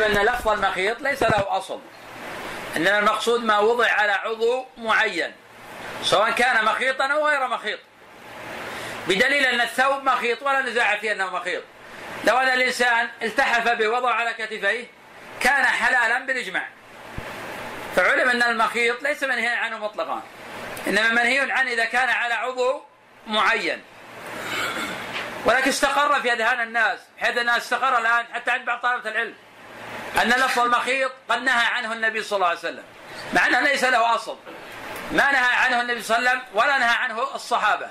[0.00, 1.80] أن لفظ المخيط ليس له أصل.
[2.76, 5.32] إنما المقصود ما وضع على عضو معين
[6.02, 7.78] سواء كان مخيطا أو غير مخيط.
[9.08, 11.62] بدليل أن الثوب مخيط ولا نزاع في أنه مخيط.
[12.24, 14.86] لو أن الإنسان التحف به وضع على كتفيه
[15.40, 16.68] كان حلالا بالإجماع.
[17.96, 20.22] فعلم أن المخيط ليس منهيا عنه مطلقا
[20.86, 22.82] إنما منهي عنه إذا كان على عضو
[23.26, 23.82] معين.
[25.44, 29.34] ولكن استقر في أذهان الناس بحيث أنها استقر الآن حتى عند بعض طلبة العلم.
[30.22, 32.84] أن لفظ المخيط قد نهى عنه النبي صلى الله عليه وسلم
[33.32, 34.38] مع أنه ليس له أصل.
[35.12, 37.88] ما نهى عنه النبي صلى الله عليه وسلم ولا نهى عنه الصحابة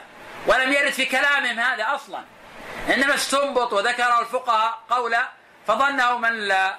[0.48, 2.23] ولم يرد في كلامهم هذا أصلا.
[2.94, 5.30] إنما استنبط وذكره الفقهاء قولا
[5.68, 6.76] فظنه من لا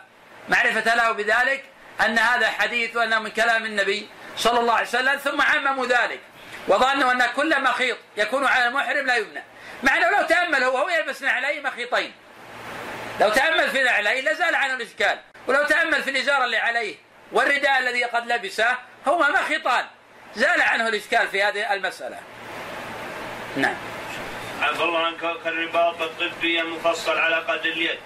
[0.49, 1.65] معرفة له بذلك
[2.01, 6.21] أن هذا حديث وأنه من كلام النبي صلى الله عليه وسلم ثم عمموا ذلك.
[6.69, 9.43] وظنوا أن كل مخيط يكون على المحرم لا يمنع.
[9.83, 12.13] مع أنه لو تأمل هو هو يلبس نعلين مخيطين.
[13.21, 15.19] لو تأمل في نعلين لزال عنه الإشكال.
[15.47, 16.97] ولو تأمل في الإزار اللي عليه
[17.33, 19.85] والرداء الذي قد لبسه هما مخيطان
[20.35, 22.19] زال عنه الإشكال في هذه المسألة.
[23.57, 23.77] نعم.
[24.63, 27.99] عفى الله عنك كالرباط الطبي المفصل على قدر اليد.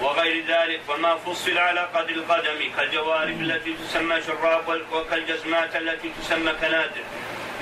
[0.00, 7.04] وغير ذلك وما فصل على قدر القدم كالجوارب التي تسمى شراب وكالجزمات التي تسمى كنادر.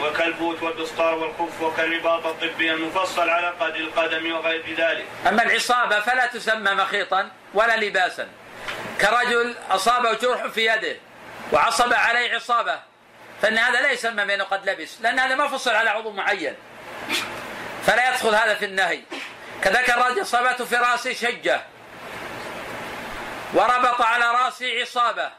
[0.02, 5.04] وكالبوت والبسطار والخف وكالرباط الطبي المفصل على قدر القدم وغير ذلك.
[5.28, 8.28] أما العصابة فلا تسمى مخيطا ولا لباسا.
[9.00, 10.96] كرجل أصابه جرح في يده
[11.52, 12.80] وعصب عليه عصابة
[13.42, 16.54] فإن هذا لا يسمى بانه قد لبس لأن هذا ما فصل على عضو معين.
[17.86, 19.00] فلا يدخل هذا في النهي.
[19.62, 21.60] كذلك الرجل أصابته في رأسه شجة
[23.54, 25.30] وربط على رأسه عصابة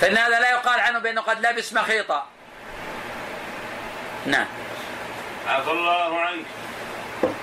[0.00, 2.26] فإن هذا لا يقال عنه بأنه قد لبس مخيطا
[4.26, 4.46] نعم.
[5.48, 6.46] عفى الله عنك.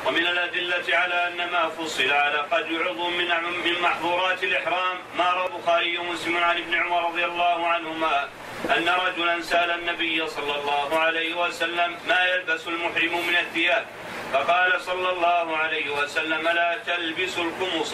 [0.06, 3.28] ومن الأدلة على أن ما فصل على قدر عضو من
[3.66, 8.30] من محظورات الإحرام ما روى البخاري ومسلم عن ابن عمر رضي الله عنهما
[8.78, 13.86] أن رجلا سأل النبي صلى الله عليه وسلم ما يلبس المحرم من الثياب؟
[14.34, 17.94] فقال صلى الله عليه وسلم لا تلبسوا القمص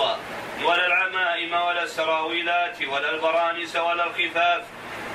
[0.64, 4.64] ولا العمائم ولا السراويلات ولا البرانس ولا الخفاف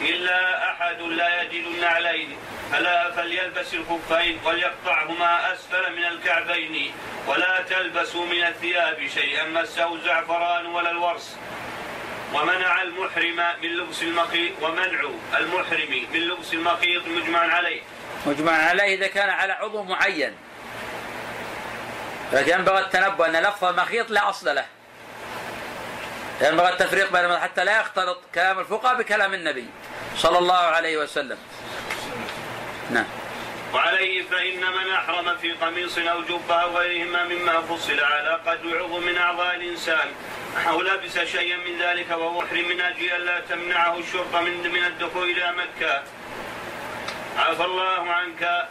[0.01, 2.37] إلا أحد لا يجد النعلين.
[2.75, 6.93] ألا فليلبس الخفين وليقطعهما أسفل من الكعبين
[7.27, 11.37] ولا تلبسوا من الثياب شيئا مسه زعفران ولا الورس.
[12.35, 15.01] ومنع المحرم من لبس المخيط ومنع
[15.39, 17.81] المحرم من لبس المخيط مجمع عليه.
[18.27, 20.37] مجمع عليه إذا كان على عضو معين.
[22.33, 24.65] لكن ينبغي التنبؤ أن لفظ المخيط لا أصل له.
[26.41, 29.67] ينبغي التفريق بين حتى لا يختلط كلام الفقهاء بكلام النبي
[30.17, 31.39] صلى الله عليه وسلم.
[32.91, 33.05] نعم.
[33.75, 39.01] وعليه فإن من أحرم في قميص أو جبة أو غيرهما مما فصل على قد عضو
[39.01, 40.09] من أعضاء الإنسان.
[40.69, 45.31] أو لبس شيئا من ذلك وهو محرم من أجل ألا تمنعه الشرطة من من الدخول
[45.31, 46.03] إلى مكة.
[47.39, 48.69] عفى الله عنك.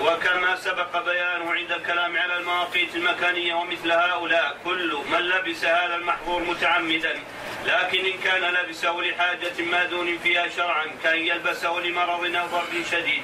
[0.00, 6.42] وكما سبق بيانه عند الكلام على المواقيت المكانية ومثل هؤلاء كل من لبس هذا المحظور
[6.42, 7.20] متعمدا
[7.66, 13.22] لكن إن كان لبسه لحاجة ماذون فيها شرعا كأن يلبسه لمرض أو ضرب شديد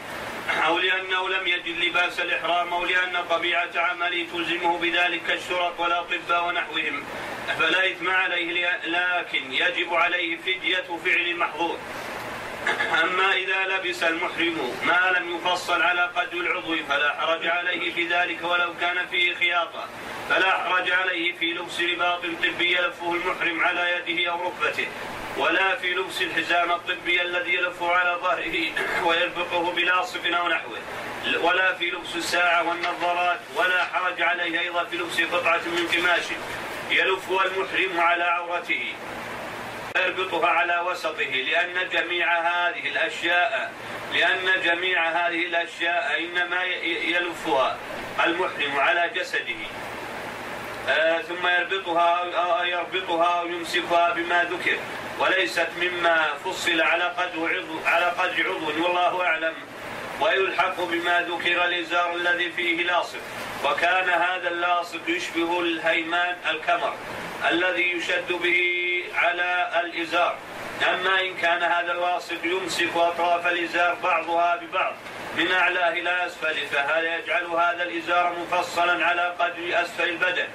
[0.66, 7.04] أو لأنه لم يجد لباس الإحرام أو لأن طبيعة عمله تلزمه بذلك كالشرط والأطباء ونحوهم.
[7.58, 11.78] فلا إثم عليه لكن يجب عليه فدية فعل المحظور.
[13.02, 18.38] أما إذا لبس المحرم ما لم يفصل على قدر العضو فلا حرج عليه في ذلك
[18.42, 19.84] ولو كان فيه خياطة.
[20.28, 24.86] فلا حرج عليه في لبس رباط طبي يلفه المحرم على يده أو ركبته
[25.36, 28.56] ولا في لبس الحزام الطبي الذي يلفه على ظهره
[29.06, 30.78] ويربطه بلاصق أو نحوه
[31.42, 36.24] ولا في لبس الساعة والنظارات ولا حرج عليه أيضا في لبس قطعة من قماش
[36.90, 38.94] يلفها المحرم على عورته.
[39.96, 43.72] يربطها على وسطه لأن جميع هذه الأشياء
[44.14, 47.76] لأن جميع هذه الأشياء إنما يلفها
[48.24, 49.60] المحرم على جسده.
[50.88, 54.78] آه ثم يربطها يربطها أو يمسكها بما ذكر.
[55.18, 59.54] وليست مما فصل على قدر عضو على قدر عضو والله أعلم.
[60.20, 63.20] ويلحق بما ذكر الإزار الذي فيه لاصق.
[63.64, 66.94] وكان هذا اللاصق يشبه الهيمان الكمر
[67.50, 68.60] الذي يشد به
[69.14, 70.36] على الإزار.
[70.88, 74.94] أما إن كان هذا الواصف يمسك أطراف الإزار بعضها ببعض
[75.36, 80.48] من أعلاه إلى أسفله فهذا يجعل هذا الإزار مفصلا على قدر أسفل البدن؟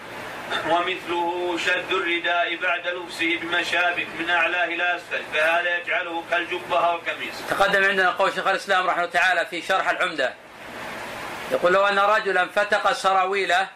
[0.69, 7.35] ومثله شد الرداء بعد لبسه بمشابك من أعلاه إلى أسفل فهذا يجعله كالجبة أو القميص.
[7.49, 10.33] تقدم عندنا قول شيخ الإسلام رحمه الله تعالى في شرح العمدة.
[11.51, 13.67] يقول لو أن رجلا فتق سراويله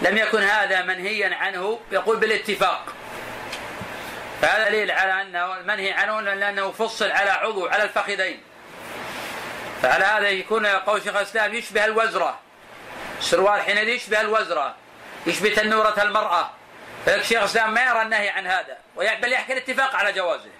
[0.00, 2.84] لم يكن هذا منهيا عنه يقول بالاتفاق.
[4.42, 8.40] فهذا دليل على أنه المنهي عنه لأنه فصل على عضو على الفخذين.
[9.82, 12.38] فعلى هذا يكون قول شيخ الإسلام يشبه الوزرة.
[13.18, 14.74] السروال حينئذ يشبه الوزرة.
[15.26, 16.50] يشبه تنوره المرأة.
[17.06, 18.78] فلك شيخ الإسلام ما يرى النهي عن هذا.
[18.96, 20.50] بل يحكي الاتفاق على جوازه.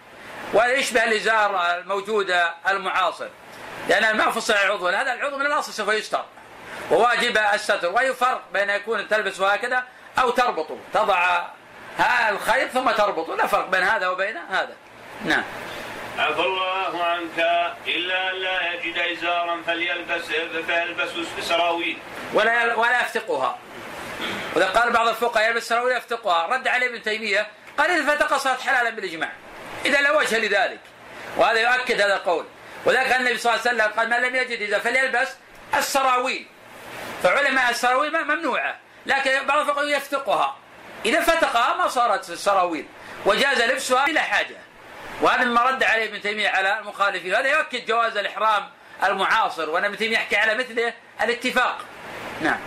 [0.52, 2.36] وهذا يشبه الإزار الموجود
[2.68, 3.28] المعاصر.
[3.88, 4.88] لأن ما فصل العضو.
[4.88, 6.24] هذا العضو من الأصل سوف يستر
[6.90, 7.92] وواجب الستر.
[7.92, 9.84] واي فرق بين يكون تلبس هكذا
[10.18, 10.78] أو تربطه.
[10.94, 11.48] تضع
[12.28, 13.36] الخيط ثم تربطه.
[13.36, 14.76] لا فرق بين هذا وبين هذا.
[15.24, 15.44] نعم.
[16.18, 17.38] عفى الله عنك.
[17.86, 20.24] إلا أن لا يجد إزارا فليلبس
[20.66, 21.10] فيلبس
[21.40, 21.98] سراويل
[22.34, 23.58] ولا ولا يفتقها.
[24.54, 27.46] وإذا قال بعض الفقهاء يلبس سراويل يفتقها رد عليه ابن تيمية
[27.78, 29.32] قال إذا فتق صارت حلالا بالإجماع.
[29.84, 30.80] إذا لا وجه لذلك.
[31.36, 32.46] وهذا يؤكد هذا القول.
[32.84, 35.28] وذلك النبي صلى الله عليه وسلم قال من لم يجد إذا فليلبس
[35.74, 36.46] السراويل.
[37.22, 38.76] فعلماء السراويل ممنوعة.
[39.06, 40.56] لكن بعض الفقهاء يفتقها.
[41.04, 42.86] إذا فتقها ما صارت السراويل.
[43.26, 44.56] وجاز لبسها بلا حاجة.
[45.20, 47.34] وهذا مما رد عليه ابن تيمية على المخالفين.
[47.34, 48.68] هذا يؤكد جواز الإحرام
[49.04, 49.70] المعاصر.
[49.70, 50.92] وأن ابن تيمية يحكي على مثله
[51.22, 51.78] الاتفاق.
[52.42, 52.58] نعم.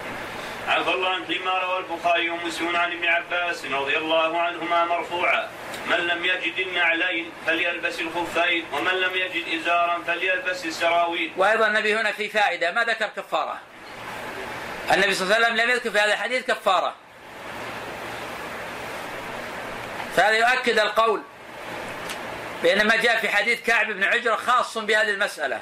[0.67, 5.49] عفى الله عنه لما روى البخاري ومسلم عن ابن عباس رضي الله عنهما مرفوعا.
[5.87, 11.31] من لم يجد النعلين فليلبس الخفين ومن لم يجد إزارا فليلبس السراويل.
[11.37, 13.59] وأيضا النبي هنا في فائدة ما ذكر كفارة؟
[14.93, 16.93] النبي صلى الله عليه وسلم لم يذكر في هذا الحديث كفارة.
[20.15, 21.21] فهذا يؤكد القول
[22.63, 25.61] بأن ما جاء في حديث كعب بن عجرة خاص بهذه المسألة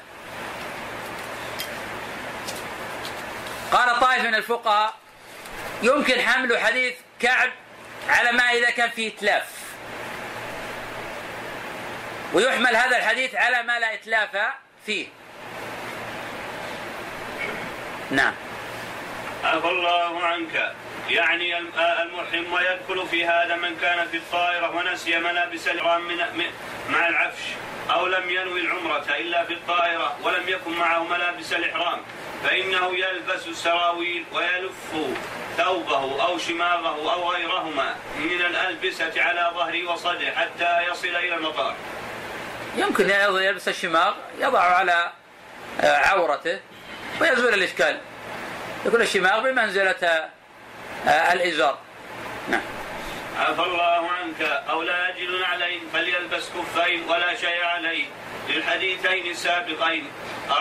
[3.72, 4.94] قال طائف من الفقهاء
[5.84, 7.50] يمكن حمل حديث كعب
[8.10, 9.44] على ما إذا كان فيه إتلاف.
[12.34, 14.30] ويحمل هذا الحديث على ما لا إتلاف
[14.86, 15.08] فيه.
[18.12, 18.34] نعم.
[19.44, 20.74] عفى الله عنك.
[21.10, 26.46] يعني المحرم ويدخل في هذا من كان في الطائرة ونسي ملابس الإحرام من
[26.90, 27.44] مع العفش
[27.92, 32.02] أو لم ينوي العمرة إلا في الطائرة ولم يكن معه ملابس الإحرام.
[32.44, 34.74] فإنه يلبس السراويل ويلف
[35.58, 41.76] ثوبه أو شماغه أو غيرهما من الألبسة على ظهره وصدره حتى يصل إلى المطار.
[42.76, 45.12] يمكن يلبس الشماغ يضع على
[45.82, 46.60] آه، عورته
[47.22, 48.00] ويزول الإشكال.
[48.86, 50.30] يكون الشماغ بمنزلة
[51.08, 51.78] آه، الإزار.
[52.50, 52.62] نعم.
[53.40, 58.06] عفى الله عنك أو لا يجد نعلين فليلبس كفين ولا شيء عليه.
[58.50, 60.08] للحديثين السابقين.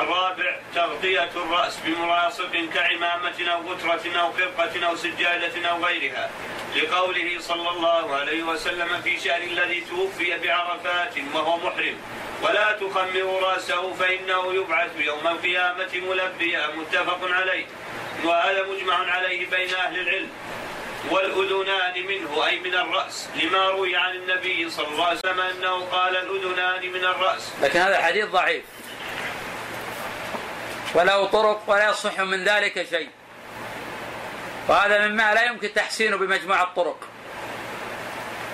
[0.01, 6.31] الرابع تغطية الرأس بملاصق كعمامة أو غترة أو خرقة أو سجادة أو غيرها.
[6.77, 11.97] لقوله صلى الله عليه وسلم في شأن الذي توفي بعرفات وهو محرم.
[12.43, 17.67] ولا تخمر رأسه فإنه يبعث يوم القيامة ملبيا متفق عليه.
[18.25, 20.31] وهذا مجمع عليه بين أهل العلم.
[21.11, 26.17] والأذنان منه أي من الرأس لما روي عن النبي صلى الله عليه وسلم أنه قال
[26.17, 27.53] الأذنان من الرأس.
[27.63, 28.65] لكن هذا الحديث ضعيف.
[30.95, 33.09] وله طرق ولا يصح من ذلك شيء.
[34.69, 37.09] وهذا مما لا يمكن تحسينه بمجموع الطرق.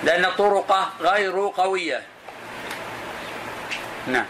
[0.03, 2.03] لأن طرقه غير قوية.
[4.07, 4.25] نعم.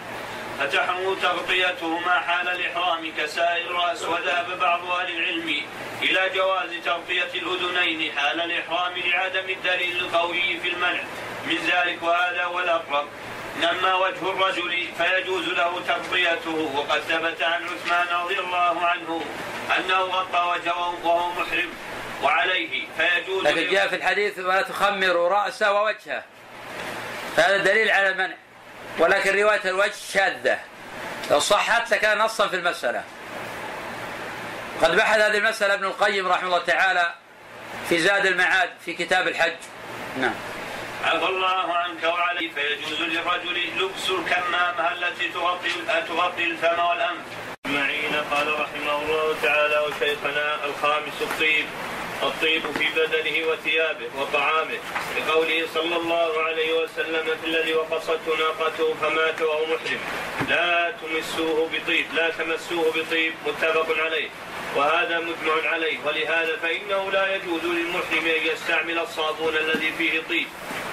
[0.59, 5.62] فتحرم تغطيته ما حال الإحرام كسائر الرأس وذهب بعض أهل العلم
[6.01, 11.04] إلى جواز تغطية الأذنين حال الإحرام لعدم الدليل القوي في المنع.
[11.45, 13.07] من ذلك وهذا هو الأقرب.
[13.71, 16.71] أما وجه الرجل فيجوز له تغطيته.
[16.76, 19.21] وقد ثبت عن عثمان رضي الله عنه
[19.78, 21.69] أنه غطى وجهه وهو محرم.
[22.23, 26.23] وعليه فيجوز لكن جاء في الحديث ولا تخمروا رأسه ووجهه.
[27.37, 28.35] فهذا دليل على المنع.
[28.99, 30.59] ولكن رواية الوجه شاذة.
[31.31, 33.04] لو صحت لكان نصا في المسألة.
[34.81, 37.13] قد بحث هذه المسألة ابن القيم رحمه الله تعالى
[37.89, 39.56] في زاد المعاد في كتاب الحج.
[40.18, 40.35] نعم.
[41.04, 45.69] عفى الله عنك وعليه فيجوز للرجل لبس الكمامة التي تغطي
[46.07, 47.25] تغطي الفم والأنف.
[47.66, 51.66] أجمعين قال رحمه الله تعالى وشيخنا الخامس الطيب.
[52.24, 54.78] الطيب في بدنه وثيابه وطعامه.
[55.18, 60.00] لقوله صلى الله عليه وسلم في الذي وقصته ناقته فمات وهو محرم
[60.50, 64.30] لا تمسوه بطيب لا تمسوه بطيب متفق عليه.
[64.76, 65.97] وهذا مجمع عليه.
[66.06, 70.47] ولهذا فإنه لا يجوز للمحرم أن يستعمل الصابون الذي فيه طيب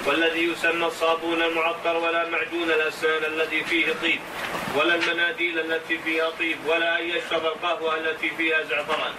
[0.06, 4.20] والذي يسمى الصابون المعطر ولا معجون الأسنان الذي فيه طيب
[4.76, 9.14] ولا المناديل التي فيها طيب ولا أن يشرب القهوة التي فيها زعفران.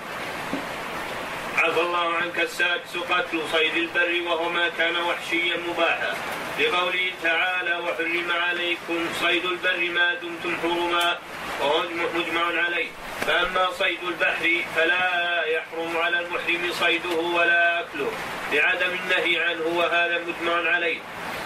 [1.65, 6.13] عفى الله عنك السادس قتل صيد البر وهو ما كان وحشيا مباحا.
[6.59, 11.17] لقوله تعالى وحرم عليكم صيد البر ما دمتم حرما
[11.61, 11.83] وهو
[12.15, 12.87] مجمع عليه.
[13.27, 18.11] فأما صيد البحر فلا يحرم على المحرم صيده ولا أكله
[18.51, 20.97] لعدم النهي عنه وهذا مجمع عليه.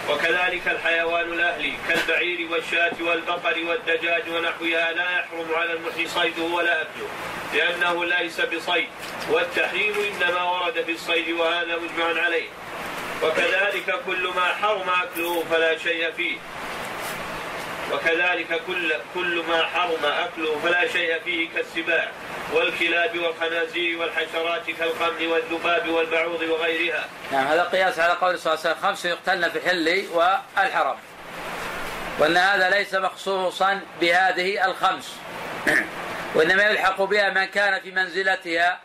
[0.10, 7.08] وكذلك الحيوان الأهلي كالبعير والشاة والبقر والدجاج ونحوها لا يحرم على المحي صيده ولا أكله
[7.54, 8.88] لأنه ليس بصيد.
[9.30, 12.48] والتحريم إنما ورد في الصيد وهذا مجمع عليه.
[13.24, 16.38] وكذلك كل ما حرم أكله فلا شيء فيه.
[17.94, 22.12] وكذلك كل كل ما حرم أكله فلا شيء فيه كالسباع
[22.54, 27.06] والكلاب والخنازير والحشرات كالقمل والذباب والبعوض وغيرها.
[27.32, 30.98] نعم هذا قياس على قول صلى الله عليه وسلم خمس يقتلن في الحل والحرم.
[32.20, 35.16] وأن هذا ليس مخصوصا بهذه الخمس.
[36.36, 38.80] وإنما يلحق بها من كان في منزلتها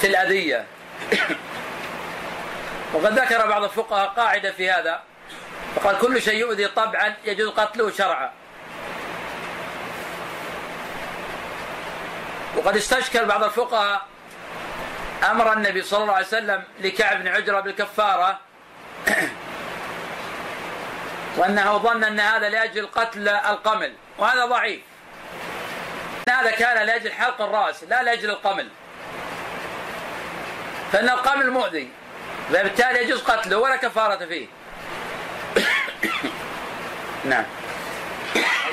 [0.00, 0.64] في الأذية.
[2.94, 5.02] وقد ذكر بعض الفقهاء قاعدة في هذا
[5.76, 8.30] فقال كل شيء يؤذي طبعا يجوز قتله شرعا.
[12.56, 14.06] وقد استشكل بعض الفقهاء
[15.30, 18.40] أمر النبي صلى الله عليه وسلم لكعب بن عجرة بالكفارة
[21.36, 24.80] وأنه ظن أن هذا لأجل قتل القمل وهذا ضعيف.
[26.28, 28.68] هذا كان لأجل حلق الرأس لا لأجل القمل.
[30.92, 31.88] فإن القمل مؤذي
[32.48, 34.46] فبالتالي يجوز قتله ولا كفارة فيه.
[37.28, 37.44] نعم.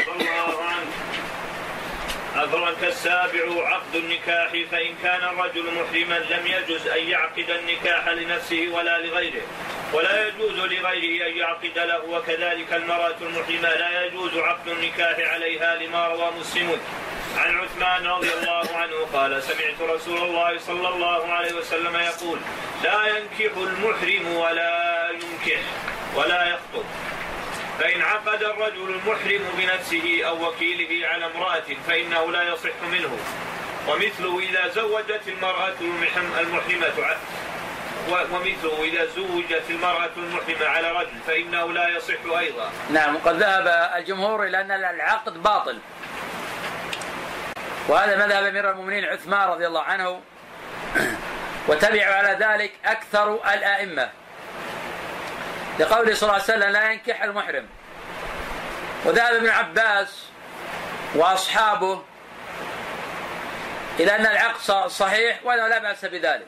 [0.08, 0.44] الله
[2.36, 9.00] أفرك السابع عقد النكاح فإن كان الرجل محرما لم يجز أن يعقد النكاح لنفسه ولا
[9.00, 9.42] لغيره
[9.94, 16.08] ولا يجوز لغيره أن يعقد له وكذلك المرأة المحرمة لا يجوز عقد النكاح عليها لما
[16.08, 16.78] روى مسلم.
[17.38, 22.40] عن عثمان رضي الله عنه قال سمعت رسول الله صلى الله عليه وسلم يقول
[22.84, 25.62] لا ينكح المحرم ولا ينكح
[26.16, 26.86] ولا يخطب.
[27.80, 33.18] فإن عقد الرجل المحرم بنفسه أو وكيله على امرأة فإنه لا يصح منه.
[33.88, 37.16] ومثله إذا زوجت المرأة المحرمة
[38.10, 42.70] ومثله إذا زوجت المرأة المحرمة على رجل فإنه لا يصح أيضا.
[42.90, 45.80] نعم وقد ذهب الجمهور إلى أن العقد باطل.
[47.88, 50.22] وهذا مذهب أمير المؤمنين عثمان رضي الله عنه.
[51.68, 54.10] وتبعوا على ذلك أكثر الأئمة.
[55.80, 57.68] لقوله صلى الله عليه وسلم لا ينكح المحرم.
[59.06, 60.24] وذهب ابن عباس
[61.16, 62.04] وأصحابه
[64.00, 66.48] إلى أن العقد صحيح وانه لا بأس بذلك.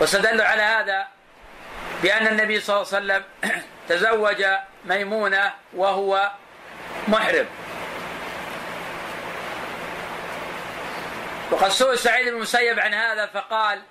[0.00, 1.06] واستدلوا على هذا
[2.02, 3.24] بأن النبي صلى الله عليه وسلم
[3.88, 4.44] تزوج
[4.84, 6.30] ميمونة وهو
[7.08, 7.46] محرم.
[11.50, 13.82] وقد سئل سعيد بن المسيب عن هذا فقال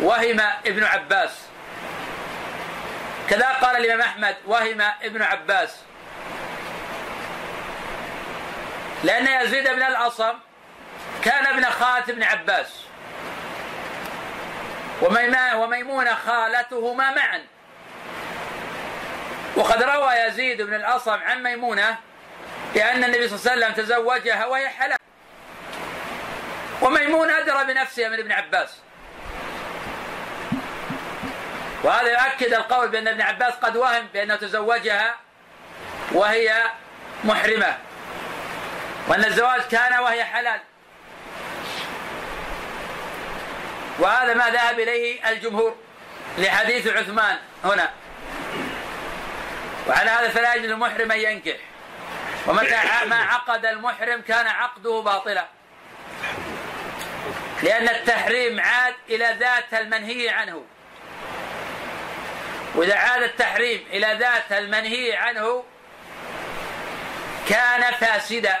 [0.00, 1.53] وهم ابن عباس.
[3.30, 5.76] كذا قال الإمام أحمد وهم ابن عباس.
[9.04, 10.32] لأن يزيد بن الأصم
[11.24, 12.80] كان ابن خالة ابن عباس.
[15.54, 17.42] وميمونة خالتهما معا.
[19.56, 21.96] وقد روى يزيد بن الأصم عن ميمونة
[22.74, 24.98] بأن النبي صلى الله عليه وسلم تزوجها وهي حلال.
[26.82, 28.83] وميمونة أدرى بنفسها من ابن عباس.
[31.84, 35.16] وهذا يؤكد القول بأن ابن عباس قد وهم بأنه تزوجها
[36.12, 36.62] وهي
[37.24, 37.78] محرمة
[39.08, 40.60] وأن الزواج كان وهي حلال.
[43.98, 45.76] وهذا ما ذهب إليه الجمهور
[46.38, 47.90] لحديث عثمان هنا.
[49.88, 51.56] وعلى هذا فلا يجوز المحرم أن ينكح.
[52.46, 55.46] ومتى ما عقد المحرم كان عقده باطلا.
[57.62, 60.64] لأن التحريم عاد إلى ذات المنهي عنه.
[62.74, 65.64] وإذا عاد التحريم إلى ذات المنهي عنه
[67.48, 68.60] كان فاسدا.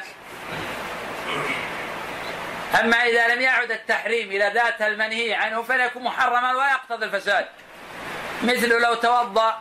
[2.80, 7.46] أما إذا لم يعد التحريم إلى ذات المنهي عنه فليكون محرما ولا يقتضي الفساد.
[8.42, 9.58] مثل لو توضأ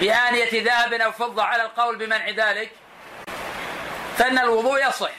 [0.00, 2.70] بآنية ذهب أو فضة على القول بمنع ذلك
[4.18, 5.10] فإن الوضوء يصح.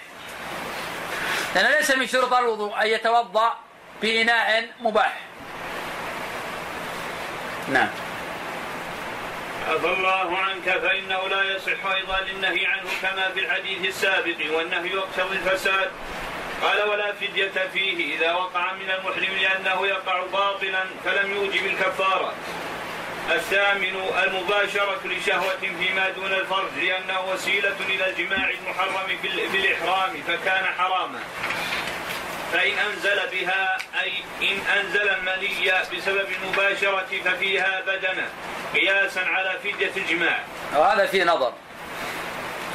[1.55, 3.59] لأن ليس من شروط الوضوء أن يتوضأ
[4.01, 5.30] بإناء مباح.
[7.67, 7.89] نعم.
[9.69, 15.35] عفى الله عنك فإنه لا يصح أيضا للنهي عنه كما في الحديث السابق والنهي يقتضي
[15.35, 15.91] الفساد
[16.61, 22.33] قال ولا فدية فيه إذا وقع من المحرم لأنه يقع باطلا فلم يوجب الكفارة.
[23.31, 29.17] الثامن المباشرة لشهوة فيما دون الفرج لأنه وسيلة إلى الجماع المحرم
[29.51, 31.19] في الإحرام فكان حراما.
[32.51, 38.27] فإن أنزل بها أي إن أنزل المني بسبب المباشرة ففيها بدنة
[38.73, 40.39] قياسا على فدية الجماع.
[40.75, 41.53] وهذا في نظر.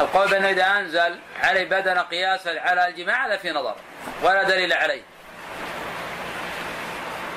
[0.00, 3.75] القول بأنه إذا أنزل عليه بدنة قياسا على الجماع هذا في نظر
[4.23, 5.02] ولا دليل عليه.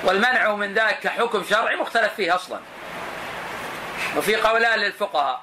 [0.03, 2.59] والمنع من ذلك كحكم شرعي مختلف فيه أصلا.
[4.17, 5.41] وفي قولان للفقهاء.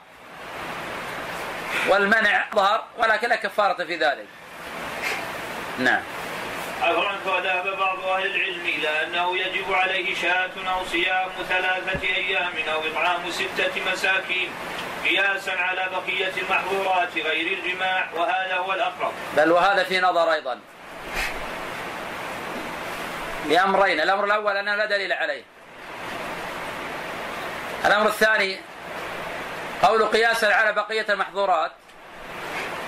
[1.88, 4.26] والمنع ظهر ولكن لا كفارة في ذلك.
[5.78, 6.02] نعم.
[6.82, 12.80] عنك وذهب بعض أهل العلم إلى أنه يجب عليه شاة أو صيام ثلاثة أيام أو
[12.80, 14.50] إطعام ستة مساكين
[15.04, 19.12] قياسا على بقية المحظورات غير الجماع وهذا هو الأقرب.
[19.36, 20.60] بل وهذا في نظر أيضا.
[23.48, 25.42] لأمرين الأمر الأول أنه لا دليل عليه.
[27.84, 28.60] الأمر الثاني
[29.82, 31.72] قول قياسا على بقية المحظورات.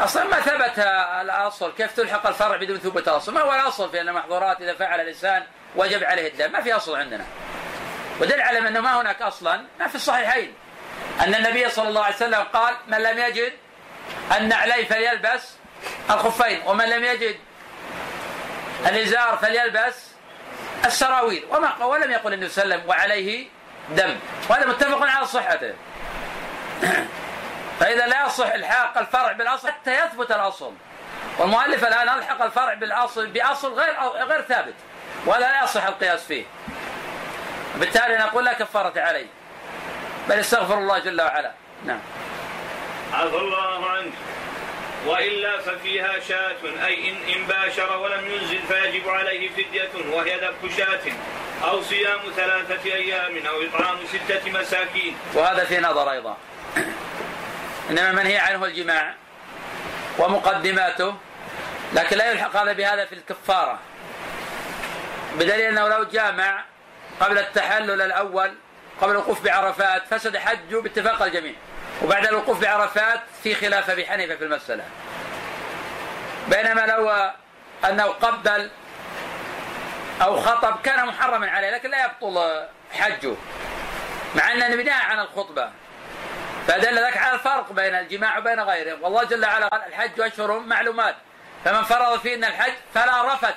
[0.00, 0.78] أصلا ما ثبت
[1.20, 1.72] الأصل.
[1.74, 5.42] كيف تلحق الفرع بدون ثبوت الأصل؟ ما هو الأصل في أن المحظورات إذا فعل الإنسان
[5.76, 6.52] وجب عليه الدم.
[6.52, 7.24] ما في أصل عندنا.
[8.20, 9.64] ودل على أنه ما هناك أصلا.
[9.80, 10.54] ما في الصحيحين.
[11.20, 13.52] أن النبي صلى الله عليه وسلم قال من لم يجد
[14.36, 15.54] النعلين فليلبس
[16.10, 17.36] الخفين ومن لم يجد
[18.86, 20.08] الإزار فليلبس
[20.84, 21.44] السراويل.
[21.50, 23.48] وما ولم يقل النبي صلى الله عليه وسلم وعليه
[23.90, 24.16] دم.
[24.48, 25.74] وهذا متفق على صحته.
[27.80, 30.72] فإذا لا يصح إلحاق الفرع بالأصل حتى يثبت الأصل.
[31.38, 34.74] والمؤلف الآن ألحق الفرع بالأصل بأصل غير غير ثابت
[35.26, 36.44] وهذا لا يصح القياس فيه.
[37.76, 39.26] بالتالي نقول لا كفارة عليه
[40.28, 41.52] بل استغفر الله جل وعلا.
[41.84, 42.00] نعم.
[43.12, 44.12] عفى الله عنك.
[45.06, 51.12] وإلا ففيها شاة أي إن, إن باشر ولم ينزل فيجب عليه فدية وهي ذبح شاة
[51.64, 55.16] أو صيام ثلاثة أيام أو إطعام ستة مساكين.
[55.34, 56.36] وهذا في نظر أيضا.
[57.90, 59.14] إنما المنهي عنه الجماع
[60.18, 61.14] ومقدماته
[61.94, 63.78] لكن لا يلحق هذا بهذا في الكفارة.
[65.34, 66.64] بدليل أنه لو جامع
[67.20, 68.54] قبل التحلل الأول
[69.00, 71.54] قبل الوقوف بعرفات فسد حجه باتفاق الجميع.
[72.02, 74.84] وبعد الوقوف بعرفات في خلاف أبي حنيفة في المسألة.
[76.48, 77.30] بينما لو
[77.84, 78.70] أنه قبل
[80.22, 83.34] أو خطب كان محرما عليه لكن لا يبطل حجه
[84.34, 85.70] مع أن بناء عن الخطبة.
[86.68, 91.16] فدل ذلك على الفرق بين الجماع وبين غيره والله جل وعلا قال الحج أشهر معلومات.
[91.64, 93.54] فمن فرض فيهن الحج فلا رفث.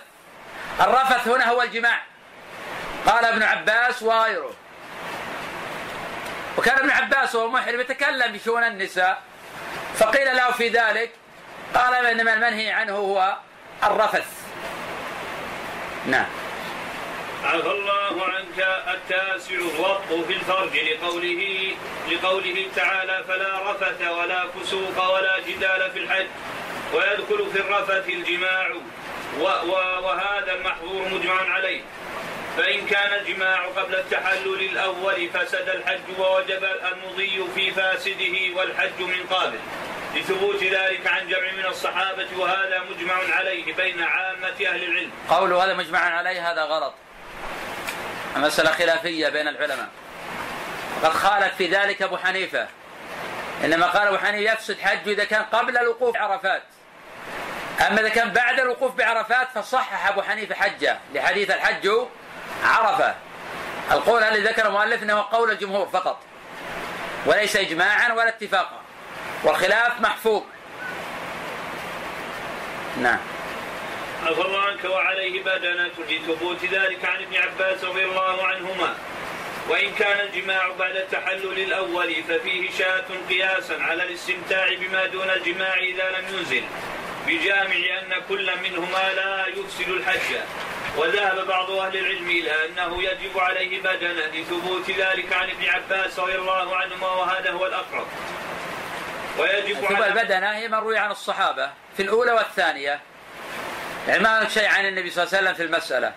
[0.80, 2.02] الرفث هنا هو الجماع.
[3.06, 4.54] قال ابن عباس وغيره.
[6.58, 9.22] وكان ابن عباس وهو محرم يتكلم بشؤون النساء.
[9.96, 11.12] فقيل له في ذلك.
[11.76, 13.38] قال إنما المنهي عنه هو
[13.84, 14.28] الرفث.
[16.08, 16.26] نعم.
[17.46, 21.76] عفى الله عنك التاسع الوط في الفرج لقوله
[22.12, 26.28] لقوله تعالى فلا رفث ولا فسوق ولا جدال في الحج
[26.94, 28.72] ويدخل في الرفث الجماع
[30.04, 31.82] وهذا المحظور مجمع عليه.
[32.58, 39.60] فإن كان الجماع قبل التحلل الأول فسد الحج ووجب المضي في فاسده والحج من قابل.
[40.16, 45.12] لثبوت ذلك عن جمع من الصحابة وهذا مجمع عليه بين عامة أهل العلم.
[45.30, 46.94] قوله هذا مجمع عليه هذا غلط.
[48.36, 49.88] مسألة خلافية بين العلماء.
[51.02, 52.68] وقد خالف في ذلك أبو حنيفة.
[53.64, 56.64] إنما قال أبو حنيفة يفسد حجه إذا كان قبل الوقوف بعرفات.
[57.88, 61.90] أما إذا كان بعد الوقوف بعرفات فصحح أبو حنيفة حجه لحديث الحج
[62.64, 63.16] عرفة.
[63.92, 66.20] القول الذي ذكر المؤلف إنه قول الجمهور فقط.
[67.26, 68.82] وليس اجماعا ولا اتفاقا.
[69.44, 70.42] والخلاف محفوظ.
[72.98, 73.20] نعم.
[74.26, 78.96] عفى الله عنك وعليه بدنة لثبوت ذلك عن ابن عباس رضي الله عنهما.
[79.70, 86.10] وإن كان الجماع بعد التحلل الأول ففيه شاة قياسا على الاستمتاع بما دون الجماع إذا
[86.10, 86.64] لم ينزل
[87.28, 90.36] بجامع أن كل منهما لا يفسد الحج.
[90.98, 96.36] وذهب بعض أهل العلم إلى أنه يجب عليه بدنة لثبوت ذلك عن ابن عباس رضي
[96.36, 98.08] الله عنهما وهذا هو الأقرب.
[99.40, 103.00] ويجب على البدنة هي مروي عن الصحابة في الأولى والثانية.
[104.08, 106.14] يعني ما شيء عن النبي صلى الله عليه وسلم في المسألة.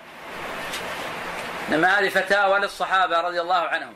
[1.68, 3.94] إنما هذه فتاوى للصحابة رضي الله عنهم.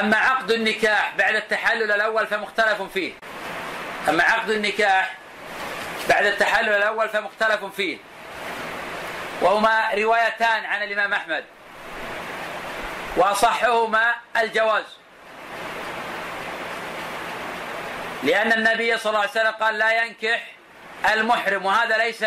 [0.00, 3.12] أما عقد النكاح بعد التحلل الأول فمختلف فيه.
[4.08, 5.14] أما عقد النكاح
[6.08, 7.98] بعد التحلل الأول فمختلف فيه.
[9.40, 11.44] وهما روايتان عن الإمام أحمد.
[13.16, 14.84] وأصحهما الجواز.
[18.22, 20.53] لأن النبي صلى الله عليه وسلم قال لا ينكح
[21.12, 22.24] المحرم وهذا ليس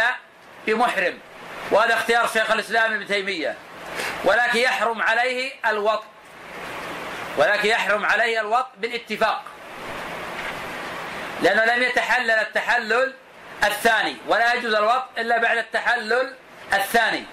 [0.68, 1.20] بمحرم
[1.72, 3.56] وهذا اختيار شيخ الإسلام ابن تيمية.
[4.24, 6.04] ولكن يحرم عليه الوط
[7.38, 9.44] ولكن يحرم عليه الوط بالاتفاق.
[11.42, 13.14] لأنه لم يتحلل التحلل
[13.64, 16.34] الثاني ولا يجوز الوط إلا بعد التحلل
[16.74, 17.24] الثاني.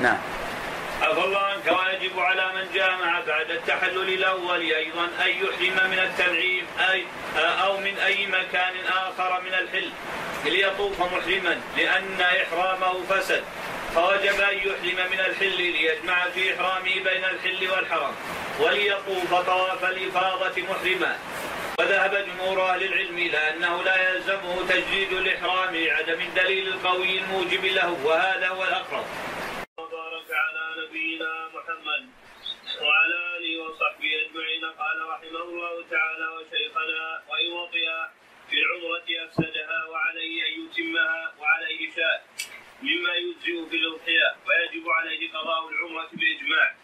[0.00, 0.18] نعم.
[1.02, 6.66] عفى الله عنك ويجب على من جامع بعد التحلل الأول أيضا أن يحرم من التنعيم
[6.90, 7.04] أي
[7.36, 9.90] أو من أي مكان آخر من الحل.
[10.44, 13.44] ليطوف محرما لأن إحرامه فسد.
[13.94, 18.14] فوجب أن يحرم من الحل ليجمع في إحرامه بين الحل والحرم
[18.60, 21.18] وليطوف طواف الإفاضة محرما.
[21.80, 27.96] وذهب جمهور أهل العلم إلى أنه لا يلزمه تجديد الإحرام لعدم الدليل القوي الموجب له
[28.04, 29.04] وهذا هو الأقرب.
[34.08, 37.88] وصحبه أجمعين قال رحمه الله تعالى وشيخنا وإن وطئ
[38.50, 42.26] في العمرة أفسدها وعليه أن يتمها وعليه شاء
[42.82, 46.74] مما يجزئ في الأضحية ويجب عليه قضاء العمرة بإجماع.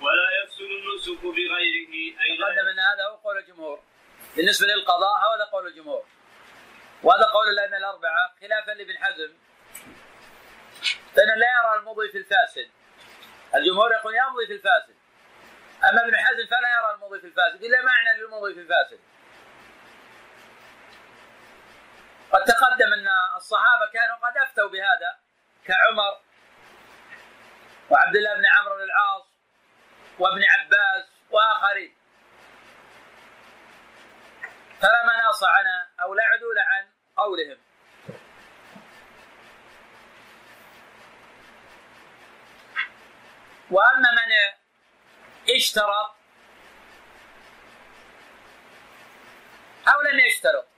[0.00, 3.82] ولا يفسد النسك بغيره أي تقدم أن هذا هو قول الجمهور.
[4.36, 6.04] بالنسبة للقضاء هذا قول الجمهور.
[7.02, 9.32] وهذا قول الأئمة الأربعة خلافا لابن حزم
[11.16, 12.70] فإنه لا يرى المضي في الفاسد.
[13.54, 15.01] الجمهور يقول يمضي في الفاسد.
[15.90, 19.00] أما ابن حزم فلا يرى المضي في الفاسد إلا معنى للمضي في الفاسد.
[22.32, 25.18] قد تقدم أن الصحابة كانوا قد أفتوا بهذا
[25.66, 26.20] كعمر
[27.90, 29.24] وعبد الله بن عمرو بن العاص
[30.18, 31.96] وابن عباس وآخرين.
[34.80, 35.64] فلا مناص عن
[36.00, 37.58] أو لا عدول عن قولهم.
[43.70, 44.61] وأما من
[45.48, 46.14] اشترط.
[49.88, 50.68] أو لم يشترط.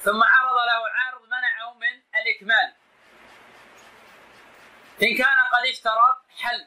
[0.00, 2.74] ثم عرض له عارض منعه من الإكمال.
[5.02, 6.66] إن كان قد اشترط حل.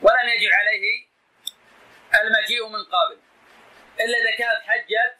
[0.00, 1.08] ولم يجب عليه
[2.22, 3.20] المجيء من قابل.
[4.00, 5.18] إلا إذا كانت حجة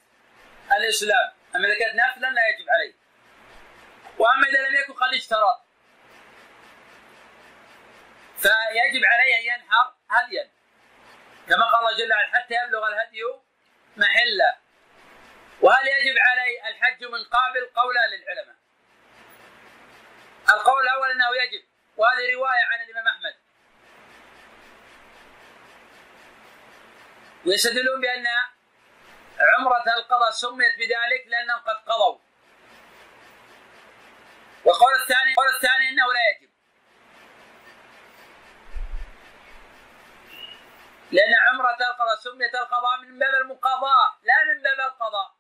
[0.76, 1.32] الإسلام.
[1.56, 2.94] أما إذا كانت نافله لا يجب عليه.
[4.18, 5.60] وأما إذا لم يكن قد اشترط.
[8.42, 10.50] فيجب عليه أن ينحر هديا.
[11.48, 13.22] كما قال الله جل وعلا حتى يبلغ الهدي
[13.96, 14.56] محلة.
[15.60, 18.56] وهل يجب عليه الحج من قابل قولا للعلماء
[20.50, 21.64] القول الأول أنه يجب.
[21.96, 23.34] وهذه رواية عن الإمام أحمد.
[27.46, 28.26] ويستدلون بأن
[29.40, 32.18] عمرة القضاء سميت بذلك لأنهم قد قضوا.
[34.64, 36.41] والقول الثاني القول الثاني أنه لا يجب.
[41.12, 45.34] لأن عمرة القضاء سميت القضاء من باب المقاضاة لا من باب القضاء.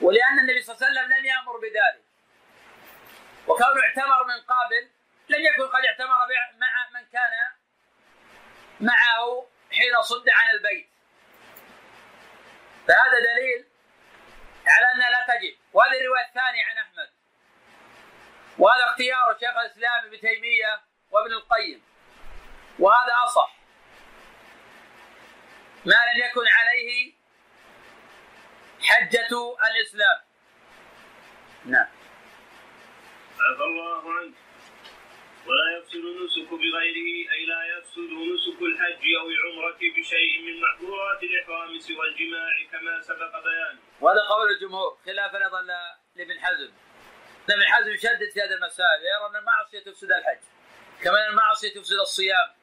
[0.00, 2.04] ولأن النبي صلى الله عليه وسلم لم يأمر بذلك.
[3.46, 4.90] وكونه اعتمر من قابل
[5.28, 6.16] لم يكن قد اعتمر
[6.58, 7.30] مع من كان
[8.80, 10.90] معه حين صد عن البيت.
[12.88, 13.68] فهذا دليل
[14.66, 15.58] على أنها لا تجب.
[15.72, 17.10] وهذه الرواية الثانية عن أحمد.
[18.58, 21.91] وهذا اختيار شيخ الإسلام ابن تيمية وابن القيم.
[22.78, 23.56] وهذا أصح
[25.84, 27.12] ما لم يكن عليه
[28.80, 29.28] حجة
[29.70, 30.20] الإسلام
[31.64, 31.88] نعم
[33.40, 34.34] عفى الله عنك
[35.46, 41.78] ولا يفسد النسك بغيره أي لا يفسد نسك الحج أو العمرة بشيء من محظورات الإحرام
[41.78, 43.80] سوى الجماع كما سبق بيانه.
[44.00, 45.62] وهذا قول الجمهور خلافا أيضا
[46.16, 46.72] لابن حزم.
[47.50, 50.40] ابن حزم يشدد في هذه المسائل يرى أن المعصية تفسد الحج
[51.02, 52.61] كما أن المعصية تفسد الصيام.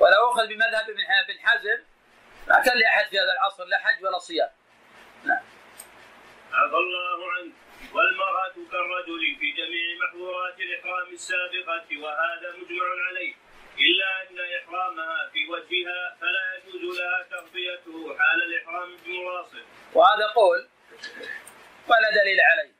[0.00, 1.00] ولو أخذ بمذهب ابن
[1.40, 1.84] حزم
[2.48, 4.50] ما كان لأحد في هذا العصر لا حج ولا صيام.
[5.24, 5.42] نعم.
[6.52, 7.52] عفى الله عنك.
[7.94, 13.34] والمرأة كالرجل في جميع محظورات الإحرام السابقة وهذا مجمع عليه
[13.78, 20.68] إلا أن إحرامها في وجهها فلا يجوز لها تغطيته حال الإحرام بمواصل وهذا قول
[21.88, 22.72] ولا دليل عليه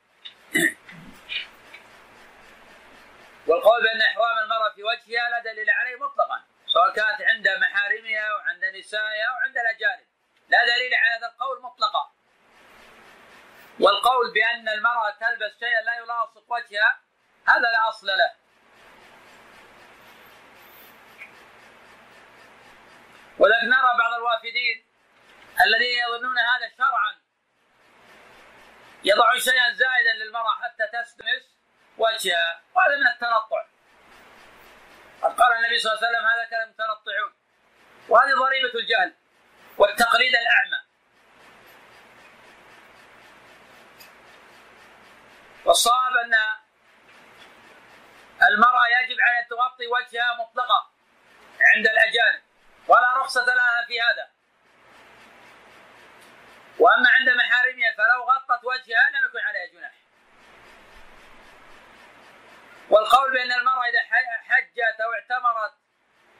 [3.46, 8.38] والقول بأن إحرام المرأة في وجهها لا دليل عليه مطلقا سواء كانت عند محارمها أو
[8.38, 10.06] عند نسائها أو عند الأجانب.
[10.48, 12.12] لا دليل على هذا القول مطلقا.
[13.80, 17.00] والقول بأن المرأة تلبس شيئا لا يلاصق وجهها
[17.48, 18.34] هذا لا أصل له.
[23.38, 24.84] ولكن نرى بعض الوافدين
[25.66, 27.20] الذين يظنون هذا شرعا
[29.04, 31.56] يضع شيئا زائدا للمرأة حتى تستمس
[31.98, 33.69] وجهها وهذا من التنطع.
[35.22, 37.32] قد قال النبي صلى الله عليه وسلم هذا كلام المتنطعون.
[38.08, 39.14] وهذه ضريبة الجهل
[39.78, 40.80] والتقليد الأعمى.
[45.64, 46.34] والصواب أن
[48.48, 50.90] المرأة يجب عليها تغطي وجهها مطلقا
[51.60, 52.42] عند الأجانب
[52.88, 54.30] ولا رخصة لها في هذا.
[56.78, 59.99] وأما عند محارمها فلو غطت وجهها لم يكن عليها جناح.
[62.90, 64.00] والقول بأن المرأة إذا
[64.48, 65.72] حجت أو اعتمرت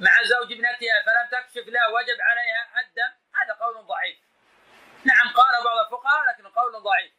[0.00, 4.18] مع زوج ابنتها فلم تكشف له وجب عليها الدم هذا قول ضعيف.
[5.04, 7.12] نعم قال بعض الفقهاء لكن قول ضعيف.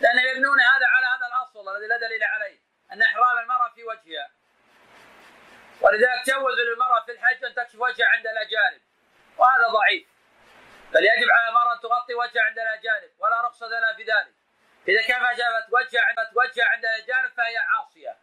[0.00, 2.58] لأن يبنون هذا على هذا الأصل الذي لا دليل عليه
[2.92, 4.30] أن إحرام المرأة في وجهها.
[5.80, 8.80] ولذلك جوز للمرأة في الحج أن تكشف وجهها عند الأجانب
[9.38, 10.08] وهذا ضعيف.
[10.92, 14.37] بل يجب على المرأة أن تغطي وجهها عند الأجانب ولا رخصة لها في ذلك.
[14.88, 18.16] إذا كشفت وجهها عند وجهها عند الأجانب فهي عاصية.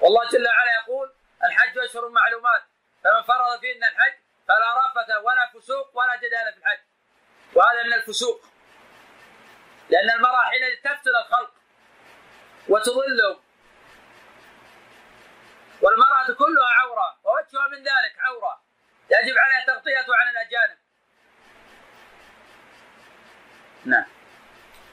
[0.00, 1.12] والله جل وعلا يقول
[1.44, 2.62] الحج أشهر معلومات.
[3.04, 4.14] فمن فرض فيهن الحج
[4.48, 6.78] فلا رفث ولا فسوق ولا جدال في الحج.
[7.54, 8.40] وهذا من الفسوق.
[9.90, 11.54] لأن المرأة حين تفتن الخلق
[12.68, 13.42] وتضلهم
[15.82, 17.18] والمرأة كلها عورة.
[17.24, 18.62] ووجهها من ذلك عورة.
[19.10, 20.78] يجب عليها تغطيته عن الأجانب.
[23.84, 24.15] نعم.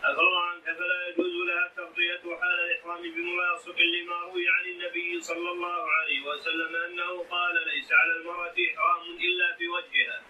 [0.03, 6.21] عنك فلا يجوز لها التغطية حال الإحرام بملاصق لما روي عن النبي صلى الله عليه
[6.21, 10.21] وسلم أنه قال ليس على المرأة إحرام إلا في وجهها.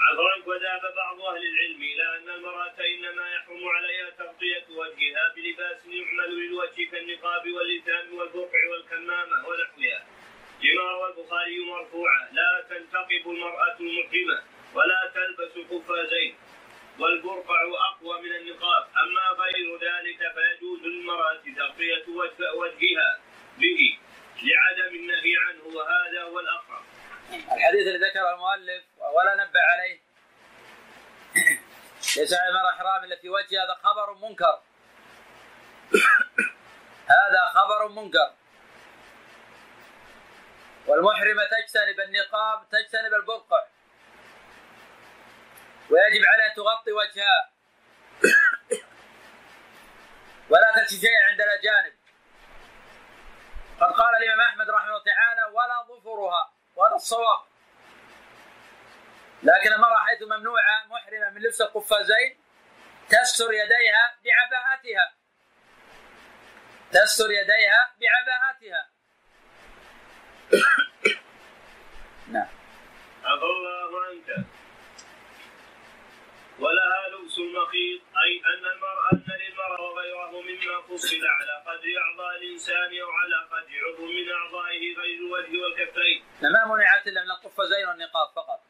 [0.00, 6.30] عذرا وذهب بعض أهل العلم إلى أن المرأة إنما يحرم عليها تغطية وجهها بلباس يعمل
[6.38, 10.06] للوجه كالنقاب واللثام والبقع والكمامة ونحوها.
[10.62, 14.42] لما البخاري مرفوعا لا تنتقب المرأة المحرمة
[14.74, 16.34] ولا تلبس قفازين
[16.98, 22.04] والبرقع أقوى من النقاب أما غير ذلك فيجوز للمراه تغطيه
[22.54, 23.20] وجهها
[23.58, 23.98] به
[24.42, 26.84] لعدم النهي عنه وهذا هو الأقرب.
[27.30, 30.00] الحديث اللي ذكره المؤلف ولا نبه عليه.
[32.16, 34.60] ليس على المرأة إحرام إلا في وجه هذا خبر منكر.
[37.18, 38.32] هذا خبر منكر.
[40.86, 43.64] والمحرمة تجتنب النقاب تجتنب البرقع.
[45.90, 47.50] ويجب عليها تغطي وجهها
[50.50, 51.94] ولا شيئا عند الأجانب.
[53.80, 57.40] قد قال الإمام أحمد رحمه الله تعالى ولا ظفرها وهذا الصواب
[59.42, 62.38] لكن المرأة حيث ممنوعة محرمة من لبس القفازين
[63.08, 65.14] تستر يديها بعباءتها.
[66.92, 68.88] تستر يديها بعباءتها.
[72.32, 72.48] نعم.
[73.24, 74.46] عفى الله عنك.
[76.64, 83.00] ولها لبس المخيط أي أن المرأة أن للمرأة وغيره مما فصل على قدر أعضاء الإنسان
[83.02, 86.24] أو على قدر عضو من أعضائه غير الوجه والكفين.
[86.42, 88.60] ما منعت إلا من القفازين والنقاب فقط.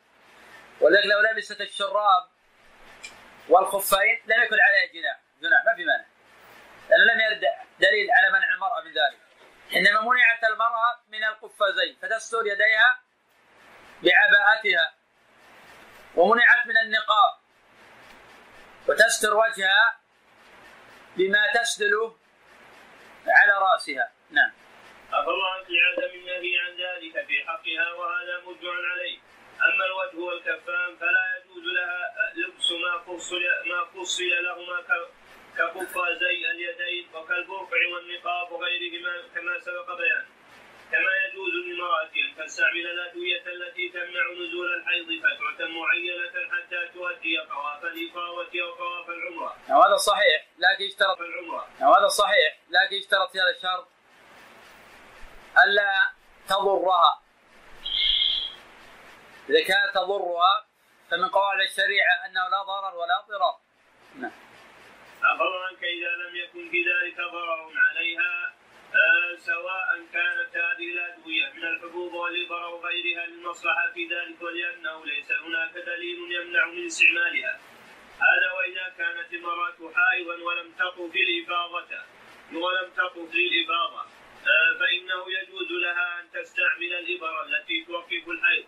[0.80, 2.24] ولذلك لو لبست الشراب
[3.48, 6.06] والخفين لم يكن عليها جناح جناح ما في مانع.
[6.90, 7.44] لأنه لم يرد
[7.80, 9.20] دليل على منع المرأة من ذلك.
[9.76, 13.00] إنما منعت المرأة من القفازين فتستر يديها
[14.02, 14.94] بعباءتها
[16.16, 17.43] ومنعت من النقاب
[18.88, 20.00] وتستر وجهها
[21.16, 22.12] بما تسدل
[23.26, 24.12] على رأسها.
[24.30, 24.52] نعم.
[25.12, 29.18] عفى الله عنك لعدم النهي عن ذلك في حقها وهذا مرجع عليه.
[29.68, 34.82] أما الوجه والكفان فلا يجوز لها لبس ما فصل ما فصل لهما
[35.58, 40.33] كقفازي اليدين وكالبرقع والنقاب وغيرهما كما سبق بيانه
[40.90, 47.84] كما يجوز للمرأة أن تستعمل الأدوية التي تمنع نزول الحيض فترة معينة حتى تؤدي طواف
[47.84, 49.56] الإفاضة أو طواف العمرة.
[49.70, 51.68] وهذا صحيح لكن يشترط العمرة.
[51.80, 53.88] وهذا صحيح لكن يشترط في هذا الشرط
[55.64, 56.10] ألا
[56.48, 57.22] تضرها.
[59.48, 60.66] إذا كانت تضرها
[61.10, 63.58] فمن قواعد الشريعة أنه لا ضرر ولا ضرار.
[64.14, 64.32] نعم.
[65.24, 68.54] أخبر عنك إذا لم يكن في ذلك ضرر عليها
[69.38, 75.72] سواء كانت هذه الادويه من الحبوب والابر أو غيرها للمصلحه في ذلك ولأنه ليس هناك
[75.72, 77.60] دليل يمنع من استعمالها.
[78.18, 82.02] هذا وإذا كانت المراه حائضا ولم تطف الافاضه
[82.52, 84.04] ولم تطف للإفاضة
[84.46, 88.64] آه، فإنه يجوز لها أن تستعمل الابر التي توقف الحيض.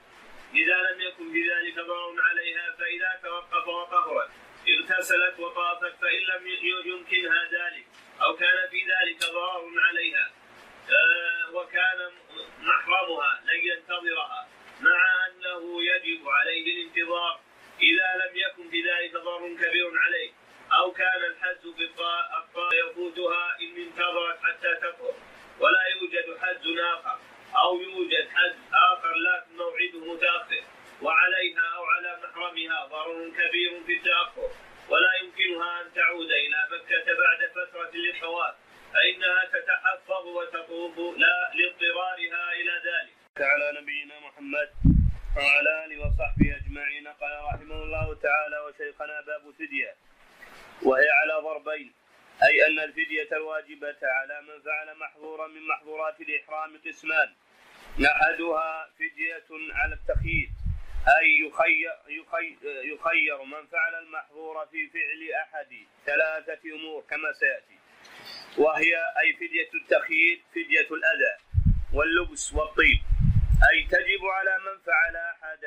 [0.54, 4.30] إذا لم يكن في ذلك ضرر عليها فإذا توقف وطهرت
[4.68, 6.46] اغتسلت وطافت فإن لم
[6.86, 7.86] يمكنها ذلك
[8.22, 10.30] أو كان في ذلك ضرر عليها
[10.90, 12.10] آه، وكان
[12.60, 14.48] محرمها لن ينتظرها
[14.80, 17.40] مع أنه يجب عليه الانتظار
[17.80, 20.30] إذا لم يكن في ذلك ضرر كبير عليه
[20.72, 25.14] أو كان الحج في الطاء يفوتها إن انتظرت حتى تطهر
[25.60, 27.18] ولا يوجد حج آخر
[27.56, 28.54] أو يوجد حج
[28.92, 30.62] آخر لكن موعده متأخر
[31.02, 34.50] وعليها أو على محرمها ضرر كبير في التأخر.
[34.88, 38.54] ولا يمكنها أن تعود إلى مكة بعد فترة للطواف
[38.94, 43.14] فإنها تتحفظ وتطوف لا لاضطرارها إلى ذلك.
[43.40, 44.68] على نبينا محمد
[45.36, 49.94] وعلى آله وصحبه أجمعين قال رحمه الله تعالى وشيخنا باب فدية
[50.82, 51.92] وهي على ضربين
[52.42, 57.34] أي أن الفدية الواجبة على من فعل محظورا من محظورات الإحرام قسمان
[58.06, 60.48] أحدها فدية على التخيير
[61.08, 67.78] أي يخير, يخير, يخير من فعل المحظور في فعل أحد ثلاثة أمور كما سيأتي.
[68.58, 71.36] وهي أي فدية التخيير فدية الأذى
[71.92, 73.00] واللبس والطيب.
[73.72, 75.64] أي تجب على من فعل أحد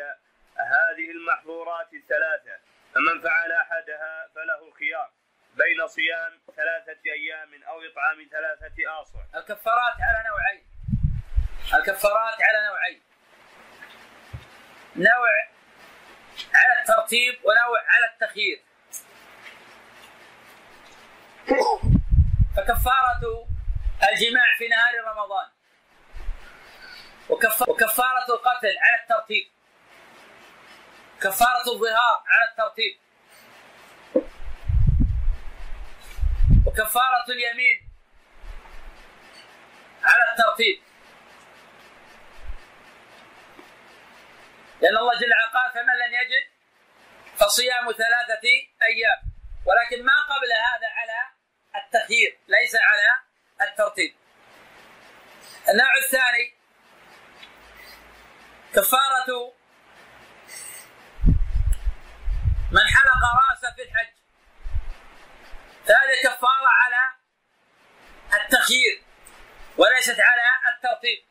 [0.55, 2.59] هذه المحظورات الثلاثة.
[2.95, 5.09] فمن فعل أحدها فله الخيار
[5.55, 9.19] بين صيام ثلاثة أيام أو إطعام ثلاثة آصع.
[9.35, 10.63] الكفارات على نوعين.
[11.73, 13.01] الكفارات على نوعين.
[14.95, 15.29] نوع
[16.53, 18.63] على الترتيب ونوع على التخيير.
[22.57, 23.47] فكفارة
[24.09, 25.47] الجماع في نهار رمضان.
[27.67, 29.47] وكفارة القتل على الترتيب.
[31.21, 32.97] كفارة الظهار على الترتيب.
[36.65, 37.89] وكفارة اليمين
[40.03, 40.81] على الترتيب.
[44.81, 46.47] لأن الله جل وعلا قال فمن لم يجد
[47.37, 48.47] فصيام ثلاثة
[48.83, 49.19] أيام.
[49.65, 51.19] ولكن ما قبل هذا على
[51.75, 53.19] التخيير ليس على
[53.69, 54.15] الترتيب.
[55.69, 56.53] النوع الثاني
[58.75, 59.53] كفارة
[62.71, 64.13] من حلق رأسه في الحج.
[65.85, 67.15] فهذه كفارة على
[68.41, 69.03] التخيير
[69.77, 71.28] وليست على الترتيب.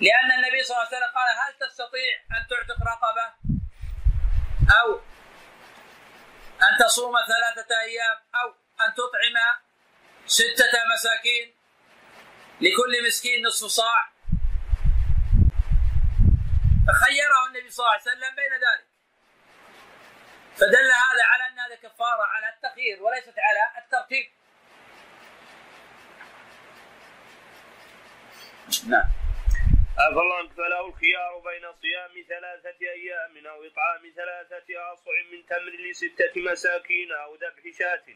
[0.00, 3.26] لأن النبي صلى الله عليه وسلم قال هل تستطيع أن تعتق رقبة؟
[4.80, 5.00] أو
[6.62, 8.48] أن تصوم ثلاثة أيام؟ أو
[8.86, 9.36] أن تطعم
[10.26, 11.54] ستة مساكين؟
[12.60, 14.10] لكل مسكين نصف صاع.
[16.88, 18.86] فخيره النبي صلى الله عليه وسلم بين ذلك.
[20.56, 24.30] فدل هذا على أن هذا كفارة على التخيير وليست على الترتيب.
[28.86, 29.19] نعم.
[29.96, 37.12] فالله فله الخيار بين صيام ثلاثة أيام أو إطعام ثلاثة أصع من تمر لستة مساكين
[37.12, 38.06] أو ذبح شاة.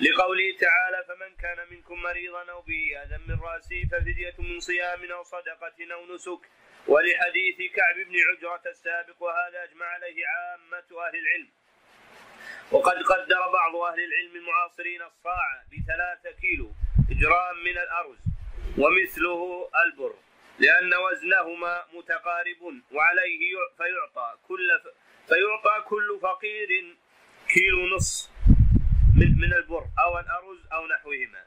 [0.00, 5.22] لقوله تعالى فمن كان منكم مريضا أو به أذى من رأسه ففدية من صيام أو
[5.22, 6.42] صدقة أو نسك.
[6.86, 11.50] ولحديث كعب بن عجرة السابق وهذا أجمع عليه عامة أهل العلم.
[12.72, 16.72] وقد قدر بعض أهل العلم المعاصرين الصاع بثلاثة كيلو
[17.10, 18.18] جرام من الأرز
[18.78, 20.14] ومثله البر.
[20.60, 24.68] لأن وزنهما متقارب وعليه فيعطى كل
[25.28, 26.96] فيعطى كل فقير
[27.48, 28.30] كيلو نصف
[29.16, 31.44] من من البر أو الأرز أو نحوهما.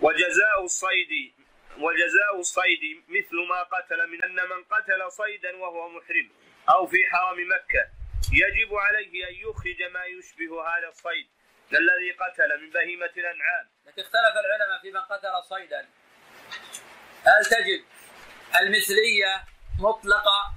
[0.00, 1.32] وجزاء الصيد
[1.78, 6.30] وجزاء الصيد مثل ما قتل من أن من قتل صيدا وهو محرم
[6.70, 7.90] أو في حرم مكة
[8.32, 11.26] يجب عليه أن يخرج ما يشبه هذا الصيد
[11.72, 13.66] الذي قتل من بهيمة الأنعام.
[13.86, 15.88] لكن اختلف العلماء في من قتل صيدا.
[17.26, 17.84] هل تجد
[18.54, 19.44] المثلية
[19.78, 20.54] مطلقة.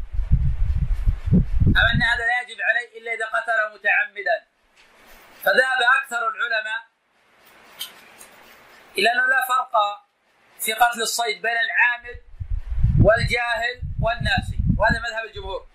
[1.68, 4.48] أم أن هذا لا يجب عليه إلا إذا قتل متعمدا؟
[5.44, 6.82] فذهب أكثر العلماء
[8.98, 9.74] إلى أنه لا فرق
[10.60, 12.22] في قتل الصيد بين العامل
[13.04, 15.68] والجاهل والناسي وهذا مذهب الجمهور.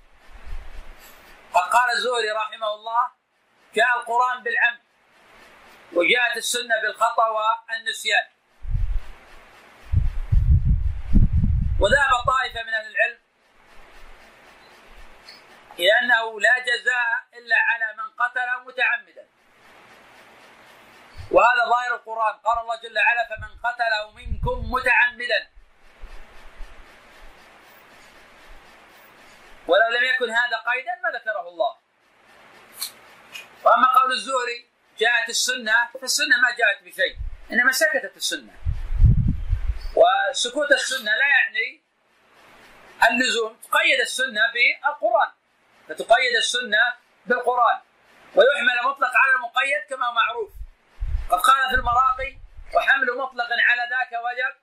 [1.55, 3.11] قد قال الزهري رحمه الله
[3.75, 4.81] جاء القرآن بالعمد
[5.93, 8.34] وجاءت السنة بالخطأ والنسيان.
[11.81, 13.19] وذهب طائفة من أهل العلم
[15.79, 19.29] إلى أنه لا جزاء إلا على من قتل متعمدا.
[21.31, 22.35] وهذا ظاهر القرآن.
[22.39, 25.51] قال الله جل وعلا فمن قتله منكم متعمدا.
[29.67, 31.77] ولو لم يكن هذا قيدا ما ذكره الله.
[33.65, 37.17] وأما قول الزهري جاءت السنة فالسنة ما جاءت بشيء
[37.51, 38.64] إنما سكتت السنة.
[39.97, 41.83] وسكوت السنة لا يعني
[43.11, 45.33] اللزوم تقيد السنة بالقرآن.
[45.89, 46.95] فتقيد السنة
[47.27, 47.81] بالقرآن.
[48.35, 50.53] ويحمل مطلق على المقيد كما معروف.
[51.31, 52.39] قد قال في المراقي
[52.75, 54.55] وحمل مطلق على ذاك وجب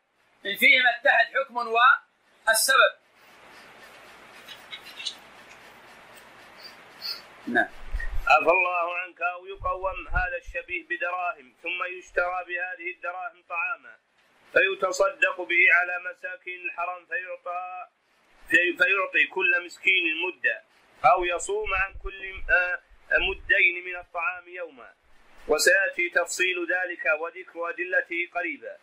[0.45, 2.93] من فيهما اتحد حكم والسبب.
[7.47, 7.69] نعم.
[8.27, 14.10] عفى الله عنك أو يقوم هذا الشبيه بدراهم ثم يشترى بهذه الدراهم طعاما.
[14.53, 17.87] فيتصدق به على مساكين الحرم فيعطى
[18.49, 20.61] فيعطي كل مسكين مدة
[21.05, 22.79] أو يصوم عن كل آه،
[23.19, 24.93] مدين من الطعام يوما.
[25.47, 28.77] وسيأتي تفصيل ذلك وذكر أدلته قريبا.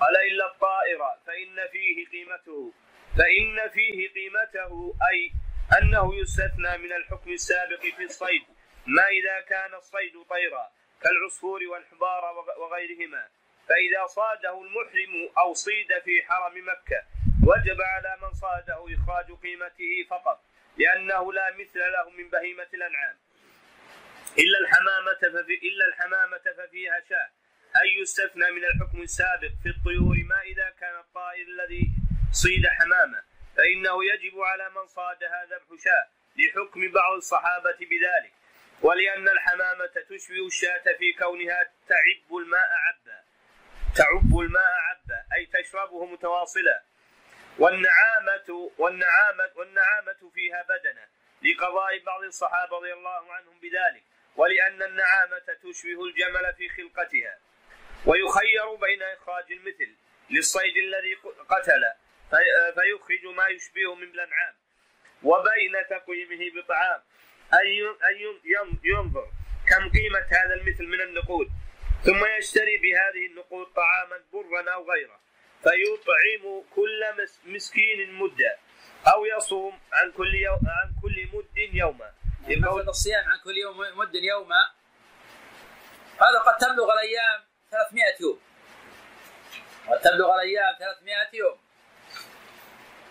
[0.00, 2.72] قال إلا الطائر فإن فيه قيمته
[3.18, 5.32] فإن فيه قيمته أي
[5.78, 8.42] أنه يستثنى من الحكم السابق في الصيد
[8.86, 10.70] ما إذا كان الصيد طيرا
[11.02, 13.28] كالعصفور والحبار وغيرهما.
[13.68, 17.02] فإذا صاده المحرم أو صيد في حرم مكة
[17.46, 20.44] وجب على من صاده إخراج قيمته فقط
[20.76, 23.16] لأنه لا مثل له من بهيمة الأنعام.
[24.38, 27.30] إلا الحمامة ففي إلا الحمامة ففيها شاة.
[27.82, 31.90] أي يستثنى من الحكم السابق في الطيور ما إذا كان الطائر الذي
[32.32, 33.22] صيد حمامة؟
[33.56, 36.06] فإنه يجب على من صادها ذبح شاة
[36.36, 38.32] لحكم بعض الصحابة بذلك.
[38.82, 42.32] ولأن الحمامة تشبه الشاة في كونها تعب
[44.32, 44.96] تعب الماء
[45.32, 46.82] أي تشربه متواصلا
[47.58, 51.06] والنعامة والنعامة والنعامة فيها بدنة.
[51.42, 54.02] لقضاء بعض الصحابة رضي الله عنهم بذلك.
[54.36, 57.38] ولأن النعامة تشبه الجمل في خلقتها.
[58.06, 59.96] ويخير بين إخراج المثل.
[60.30, 61.14] للصيد الذي
[61.48, 61.82] قتل
[62.74, 64.54] فيخرج ما يشبهه من الأنعام.
[65.22, 67.02] وبين تقويمه بطعام.
[67.54, 67.96] أي
[68.84, 69.26] ينظر
[69.68, 71.50] كم قيمة هذا المثل من النقود؟
[72.04, 75.20] ثم يشتري بهذه النقود طعاما برا أو غيره.
[75.62, 78.58] فيطعم كل مسكين مدة
[79.06, 82.12] أو يصوم عن كل يوم عن كل مد يوما.
[82.48, 84.70] يقول الصيام عن كل يوم مد يوما
[86.20, 87.40] هذا قد تبلغ الأيام
[87.70, 88.40] 300 يوم.
[89.88, 91.58] قد تبلغ الأيام 300 يوم.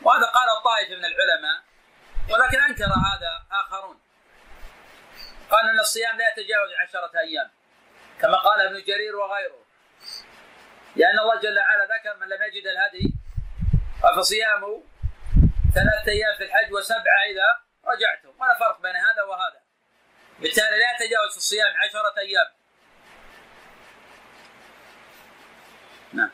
[0.02, 1.64] وهذا قال الطائفة من العلماء
[2.30, 4.00] ولكن أنكر هذا آخرون.
[5.50, 7.52] قال أن الصيام لا يتجاوز عشرة أيام.
[8.22, 9.66] كما قال ابن جرير وغيره.
[10.96, 13.14] لأن الله جل وعلا ذكر من لم يجد الهدي
[14.18, 14.84] فصيامه
[15.76, 17.50] ثلاثة أيام في الحج وسبعة إذا
[17.86, 19.62] رجعتم ولا فرق بين هذا وهذا.
[20.40, 22.50] بالتالي لا يتجاوز الصيام عشرة أيام.
[26.14, 26.32] نعم.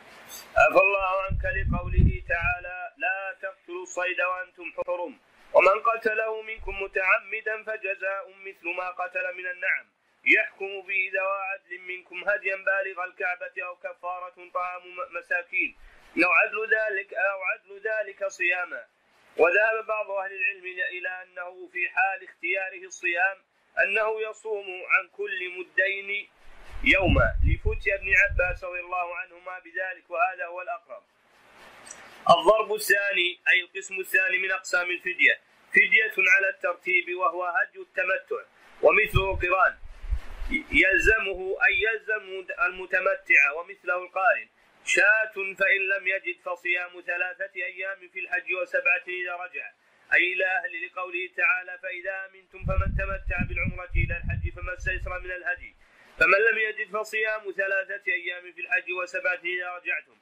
[0.56, 5.20] عفى الله عنك لقوله تعالى لا تقتلوا الصيد وأنتم حرم
[5.52, 9.97] ومن قتله منكم متعمدا فجزاء مثل ما قتل من النعم.
[10.24, 15.76] يحكم به ذوى عدل منكم هديا بالغ الكعبة أو كفارة طعام مساكين.
[16.24, 18.84] أو عدل ذلك أو عدل ذلك صياما.
[19.36, 23.36] وذهب بعض أهل العلم إلى أنه في حال اختياره الصيام
[23.78, 26.28] أنه يصوم عن كل مدين
[26.84, 27.34] يوما.
[27.46, 31.02] لفتي ابن عباس رضي الله عنهما بذلك وهذا هو الأقرب.
[32.30, 35.40] الضرب الثاني أي القسم الثاني من أقسام الفدية.
[35.72, 38.42] فدية على الترتيب وهو هج التمتع
[38.82, 39.78] ومثله القران
[40.50, 44.48] يلزمه أي يلزم المتمتع ومثله القارن
[44.84, 49.72] شاة فإن لم يجد فصيام ثلاثة أيام في الحج وسبعة إذا رجع.
[50.14, 55.30] أي إلى أهل لقوله تعالى فإذا أمنتم فمن تمتع بالعمرة إلى الحج فما استيسر من
[55.30, 55.76] الهدي.
[56.18, 60.16] فمن لم يجد فصيام ثلاثة أيام في الحج وسبعة إذا رجعتم.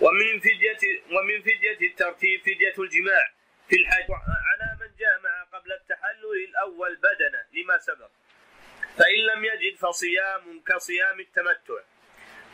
[0.00, 0.82] ومن فدية
[1.16, 3.32] ومن فدية الترتيب فدية الجماع
[3.68, 4.10] في الحج.
[4.50, 8.10] على من جامع قبل التحلل الأول بدنه لما سبق.
[8.98, 11.80] فإن لم يجد فصيام كصيام التمتع.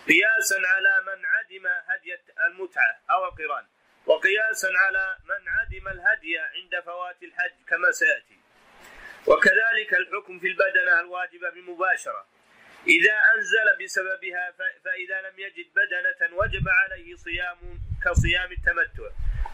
[0.08, 3.66] قياسا على من عدم هدي المتعة أو القران
[4.06, 8.38] وقياسا على من عدم الهدي عند فوات الحج كما سيأتي.
[9.26, 12.26] وكذلك الحكم في البدنة الواجبة بمباشرة.
[12.86, 17.58] إذا أنزل بسببها فإذا لم يجد بدنة وجب عليه صيام
[18.04, 19.10] كصيام التمتع.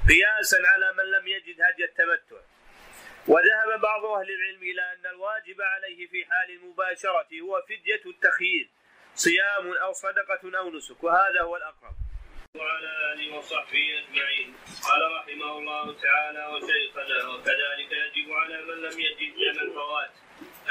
[0.09, 2.41] قياسا على من لم يجد هدي التمتع.
[3.29, 8.68] وذهب بعض أهل العلم إلى أن الواجب عليه في حال المباشرة هو فدية التخيير
[9.14, 11.95] صيام أو صدقة أو نسك وهذا هو الأقرب.
[12.57, 14.55] وعلى آله وصحبه أجمعين.
[14.89, 20.11] قال رحمه الله تعالى وشيخنا وكذلك يجب على من لم يجد دم الفوات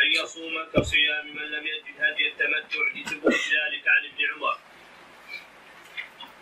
[0.04, 4.58] أن يصوم كصيام من لم يجد هدي التمتع لثبوت ذلك عن ابن عمر.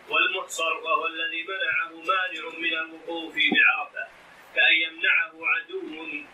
[0.10, 4.15] والمحصر وهو الذي منعه مانع من الوقوف بعرفة.
[4.56, 5.82] كأن يمنعه عدو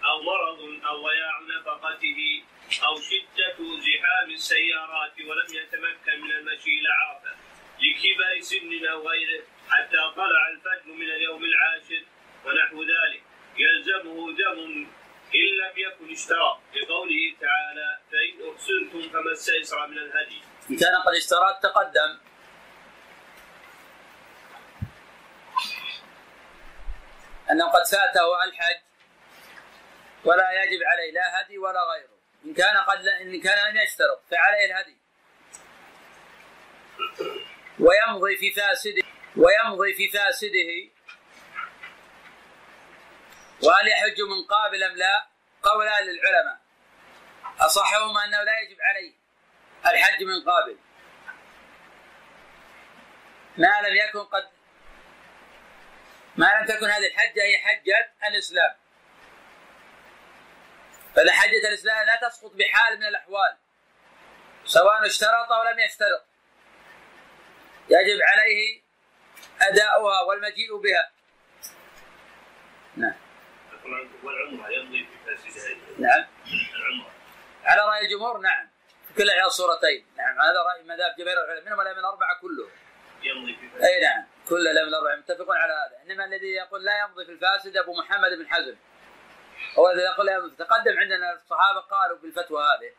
[0.09, 2.43] أو مرض أو ضياع نفقته
[2.87, 7.33] أو شدة زحام السيارات ولم يتمكن من المشي إلى عرفة
[7.81, 12.03] لكبر سن أو غيره حتى طلع الفجر من اليوم العاشر
[12.45, 13.23] ونحو ذلك.
[13.57, 14.87] يلزمه دم
[15.35, 20.41] إن لم يكن اشترى لقوله تعالى فإن أحسنتم فما استيسر من الهدي.
[20.69, 22.30] إن كان قد اشترى تقدم.
[27.51, 28.81] أنه قد فاته الحج
[30.25, 32.17] ولا يجب عليه لا هدي ولا غيره.
[32.45, 34.97] إن كان قد إن كان لم يشترط فعليه الهدي.
[37.79, 39.03] ويمضي في فاسده
[39.37, 40.91] ويمضي في فاسده.
[43.63, 45.27] وهل يحج من قابل أم لا؟
[45.63, 46.61] قولان للعلماء.
[47.59, 49.13] أصحهما أنه لا يجب عليه
[49.85, 50.77] الحج من قابل.
[53.57, 54.49] ما لم يكن قد
[56.35, 58.75] ما لم تكن هذه الحجة هي حجة الإسلام.
[61.15, 63.57] فإذا حجة الإسلام لا تسقط بحال من الأحوال
[64.65, 66.25] سواء اشترط أو لم يشترط.
[67.89, 68.81] يجب عليه
[69.61, 71.11] أداؤها والمجيء بها.
[72.97, 73.13] نعم.
[74.23, 76.25] والعمره يمضي في فاسدها نعم.
[76.75, 77.11] العمره
[77.63, 78.69] على رأي الجمهور نعم.
[79.07, 80.05] في كل احدى الصورتين.
[80.17, 82.69] نعم هذا رأي مذهب جماهير العلماء منهم الاربعه كلهم
[83.23, 84.25] يمضي في أي نعم.
[84.49, 86.03] كل الائمه الاربعه متفقون على هذا.
[86.03, 88.75] إنما الذي يقول لا يمضي في الفاسد أبو محمد بن حزم.
[89.79, 90.55] هو الذي يقول لا يمضي.
[90.55, 92.91] تقدم عندنا الصحابة قالوا بالفتوى هذه.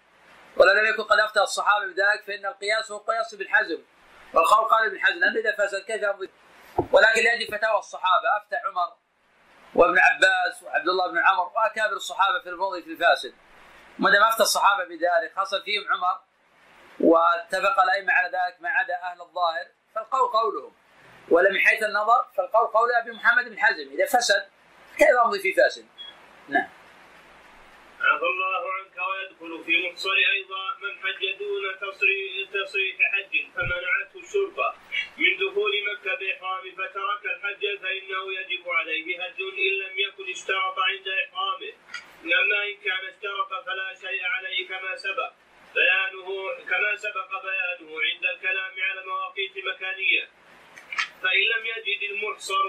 [0.56, 3.82] ولو لم يكن قد أفتى الصحابة بذلك فإن القياس هو قياس بالحزم
[4.34, 6.30] والقول قال ابن حزم لأن اذا فسد كيف يمضي؟
[6.92, 8.36] ولكن لاجل فتاوى الصحابة.
[8.36, 8.96] أفتى عمر
[9.74, 13.34] وابن عباس وعبد الله بن عمر وأكابر الصحابة في المضي في الفاسد.
[13.98, 16.20] ما دام أفتى الصحابة بذلك حصل فيهم عمر
[17.00, 20.74] واتفق الأئمة على ذلك ما عدا أهل الظاهر فالقول قولهم.
[21.30, 24.48] ولا من حيث النظر فالقول قول أبي محمد بن حزم إذا فسد
[24.98, 25.86] كيف أمضي في فاسد؟
[26.48, 26.68] نعم.
[28.00, 34.74] عفى الله عنك ويدخل في محصر أيضا من حج دون تصريح تصريح حج فمنعته الشرطة.
[35.18, 41.08] من دخول مكة بإحرام فترك الحج فإنه يجب عليه هج إن لم يكن اشترط عند
[41.08, 41.72] إحرامه.
[42.24, 45.32] أما إن كان اشترط فلا شيء عليه كما سبق.
[45.74, 46.28] بيانه
[46.70, 50.28] كما سبق بيانه عند الكلام على مواقيت مكانية.
[51.22, 52.64] فإن لم يجد المحصر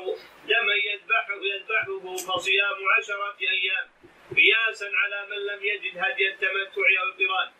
[0.51, 3.85] دما يذبحه يذبحه فصيام عشرة أيام.
[4.35, 7.51] قياسا على من لم يجد هدي التمتع أو القران.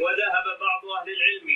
[0.00, 1.48] وذهب بعض أهل العلم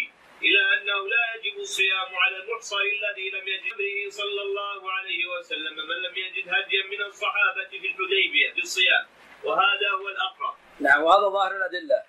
[0.43, 3.77] إلى أنه لا يجب الصيام على المحصر الذي لم يجد.
[3.79, 9.07] به صلى الله عليه وسلم من لم يجد هديا من الصحابة في الحديبية بالصيام.
[9.45, 10.55] وهذا هو الأقرب.
[10.81, 12.03] نعم وهذا ظاهر الأدلة.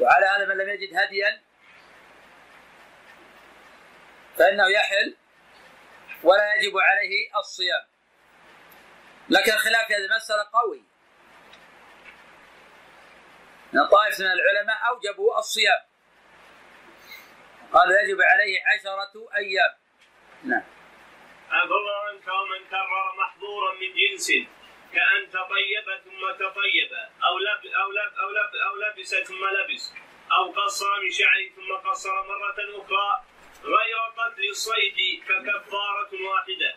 [0.00, 1.49] وعلى هذا من لم يجد هديا
[4.38, 5.16] فإنه يحل
[6.22, 7.84] ولا يجب عليه الصيام.
[9.28, 10.84] لكن الخلاف في هذه المسألة قوي.
[13.72, 15.80] من طائفة من العلماء أوجبوا الصيام.
[17.72, 19.74] قال يجب عليه عشرة أيام.
[20.44, 20.64] نعم.
[21.50, 24.28] عفى الله عنك ومن كرر محظورا من جنس
[24.92, 26.92] كأن تطيب ثم تطيب
[27.24, 29.92] أو لب أو لب أو لب أو لبس ثم لبس
[30.32, 33.24] أو قصر من شعره ثم قصر مرة أخرى
[33.64, 36.76] غير قتل الصيد ككفارة واحدة.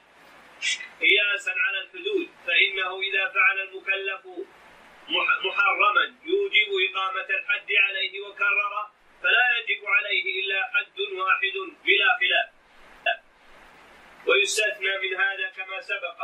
[1.02, 4.28] قياسا على الحدود فإنه إذا فعل المكلف
[5.46, 8.92] محرما يوجب إقامة الحد عليه وكرره
[9.24, 11.56] فلا يجب عليه إلا حد واحد
[11.86, 12.50] بلا خلاف.
[14.28, 16.20] ويستثنى من هذا كما سبق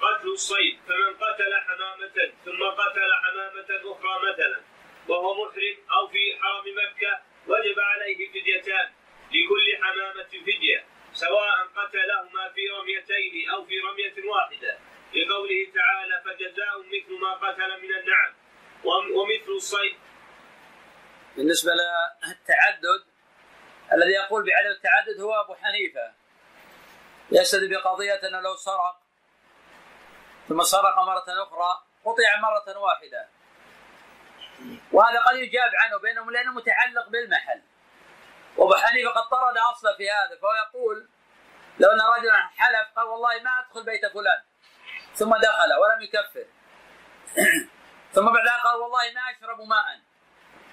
[0.00, 4.60] قتل الصيد فمن قتل حمامة ثم قتل حمامة أخرى مثلا
[5.08, 8.92] وهو محرم أو في حرم مكة وجب عليه فديتان.
[9.34, 14.78] لكل حمامة فدية سواء قتلهما في رميتين أو في رمية واحدة.
[15.14, 18.34] لقوله تعالى فجزاء مثل ما قتل من النعم
[18.84, 19.96] ومثل الصيد.
[21.36, 23.04] بالنسبة للتعدد
[23.92, 26.12] الذي يقول بعدم التعدد هو أبو حنيفة.
[27.32, 28.96] يستدل بقضية أنه لو سرق
[30.48, 33.28] ثم سرق مرة أخرى قطع مرة واحدة.
[34.92, 37.62] وهذا قد يجاب عنه بينهم لأنه متعلق بالمحل.
[38.56, 41.08] وابو حنيفة قد طرد اصله في هذا فهو يقول
[41.78, 44.42] لو أن رجلا حلف قال والله ما أدخل بيت فلان.
[45.14, 46.46] ثم دخل ولم يكفر.
[48.14, 50.00] ثم بعد ذلك قال والله ما أشرب ماء.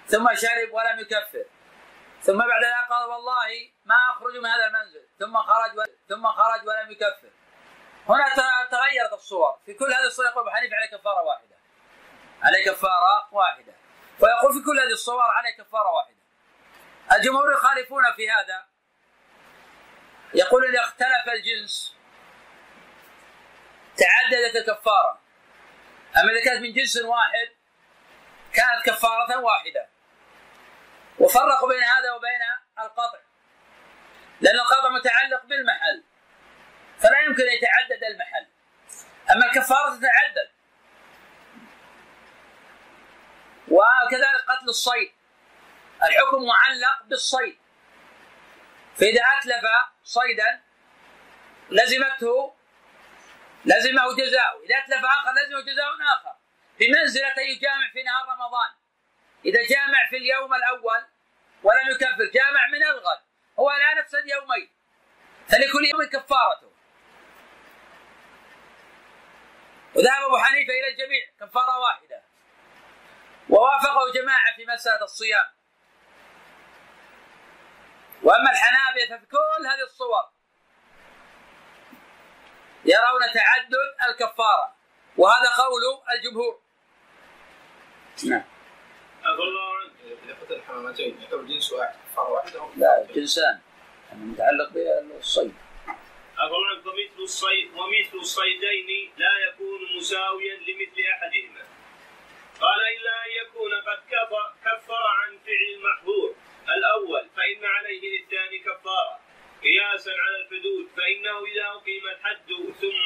[0.07, 1.45] ثم شرب ولم يكفر.
[2.21, 5.07] ثم بعد ذلك قال والله ما أخرج من هذا المنزل.
[5.19, 5.83] ثم خرج و...
[6.09, 7.29] ثم خرج ولم يكفر.
[8.09, 8.25] هنا
[8.71, 9.59] تغيرت الصور.
[9.65, 11.55] في كل هذه الصور يقول أبو حنيفة عليه كفارة واحدة.
[12.43, 13.73] عليه كفارة واحدة.
[14.19, 16.18] ويقول في كل هذه الصور عليه كفارة واحدة.
[17.11, 18.65] الجمهور يخالفون في هذا.
[20.33, 21.95] يقول إذا اختلف الجنس.
[23.97, 25.19] تعددت الكفارة.
[26.17, 27.49] أما إذا كانت من جنس واحد
[28.53, 29.89] كانت كفارة واحدة.
[31.19, 32.41] وفرقوا بين هذا وبين
[32.79, 33.19] القطع.
[34.41, 36.03] لأن القطع متعلق بالمحل.
[36.99, 38.47] فلا يمكن أن يتعدد المحل.
[39.31, 40.49] أما الكفارة تتعدد.
[43.67, 45.18] وكذلك قتل الصيد.
[46.03, 47.57] الحكم معلق بالصيد.
[48.95, 49.65] فإذا أتلف
[50.03, 50.61] صيدا
[51.69, 52.55] لزمته
[53.65, 56.35] لزمه جزاء إذا أتلف آخر لزمه جزاء آخر.
[56.79, 58.69] بمنزلة يجامع في نهار رمضان.
[59.45, 61.05] إذا جامع في اليوم الأول
[61.63, 63.21] ولم يكفر جامع من الغد.
[63.59, 64.69] هو الآن أفسد يومين.
[65.47, 66.71] فلكل يوم كفارته.
[69.95, 72.23] وذهب أبو حنيفة إلى الجميع كفارة واحدة.
[73.49, 75.58] ووافقه جماعة في مسألة الصيام.
[78.23, 80.23] وأما الحنابلة ففي كل هذه الصور
[82.85, 84.75] يرون تعدد الكفارة
[85.17, 85.81] وهذا قول
[86.17, 86.59] الجمهور.
[88.25, 88.43] نعم.
[90.51, 92.59] الحمامتين يعتبر جنس واحد كفارة واحدة.
[92.77, 93.59] لا جنسان
[94.09, 95.53] يعني متعلق بالصيد.
[96.37, 101.63] أفضل ومثل الصيد ومثل الصيدين لا يكون مساويا لمثل أحدهما.
[102.61, 103.99] قال إلا أن يكون قد
[104.65, 106.35] كفر عن فعل المحظور
[106.77, 109.19] الأول فإن عليه للثاني كفارة.
[109.63, 112.49] قياسا على الحدود فإنه إذا أقيم الحد
[112.81, 113.05] ثم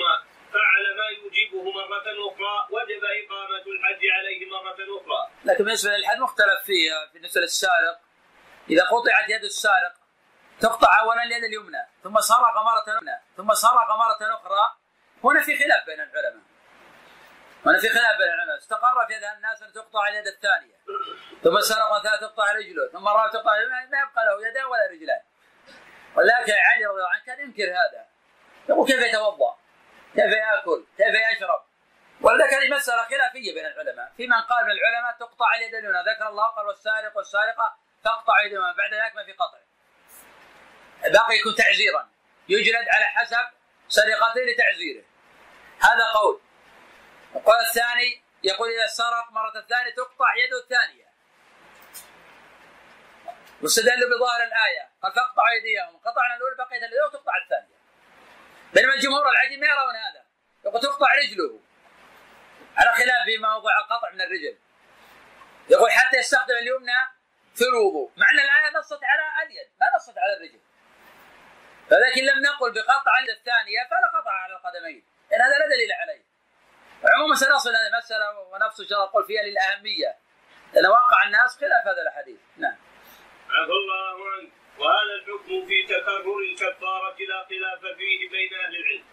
[0.53, 5.21] فعل ما يوجبه مرة أخرى وجب إقامة الحد عليه مرة أخرى.
[5.45, 7.99] لكن بالنسبة للحد مختلف فيها بالنسبة للسارق.
[8.69, 9.93] إذا قطعت يد السارق
[10.59, 14.65] تقطع أولا اليد اليمنى ثم سرق مرة أخرى ثم سرق مرة أخرى.
[15.23, 16.52] هنا في خلاف بين العلماء.
[17.65, 20.75] هنا في خلاف بين العلماء استقر في هذا الناس أن تقطع اليد الثانية
[21.43, 23.51] ثم سرق ثلاث تقطع رجله ثم الرابع تقطع
[23.91, 25.21] ما يبقى له يدان ولا رجلان
[26.15, 28.05] ولكن علي رضي الله عنه كان ينكر هذا
[28.69, 29.57] يقول كيف يتوضأ؟
[30.15, 31.63] كيف يأكل؟ كيف يشرب؟
[32.21, 36.27] ولذلك هذه مسألة خلافية بين العلماء، في من قال من العلماء تقطع اليد اليمنى، ذكر
[36.29, 39.59] الله قال والسارق والسارقة تقطع يدهما، بعد ذلك ما في قطع.
[41.01, 42.09] باقي يكون تعزيرا،
[42.49, 43.45] يجلد على حسب
[43.87, 45.03] سرقته لتعزيره.
[45.81, 46.41] هذا قول.
[47.35, 51.13] القول الثاني يقول إذا سرق مرة الثانية تقطع يده الثانية.
[53.61, 54.89] واستدلوا بظاهر الآية.
[55.03, 57.77] قال فاقطع أيديهم قطعنا الأولى بقيت اليد وتقطع الثانية.
[58.73, 60.25] بينما الجمهور العجيب ما يرون هذا.
[60.65, 61.59] يقول تقطع رجله.
[62.77, 64.57] على خلاف في موضوع القطع من الرجل.
[65.69, 66.99] يقول حتى يستخدم اليمنى
[67.55, 68.11] في الوضوء.
[68.17, 70.59] مع أن الآية نصت على اليد ما نصت على الرجل.
[71.89, 75.05] فلكن لم نقل بقطع الثانية فلا قطع على القدمين.
[75.33, 76.32] إن هذا لا دليل عليه.
[77.11, 80.11] عموما سنصل هذه المسألة ونفس الله أقول فيها للأهمية.
[80.73, 82.39] لأن واقع الناس خلاف هذا الحديث.
[82.57, 82.77] نعم.
[83.49, 84.51] عفى الله عنك.
[84.79, 89.05] وهذا الحكم في تكرر الكفارة لا خلاف فيه بين أهل العلم.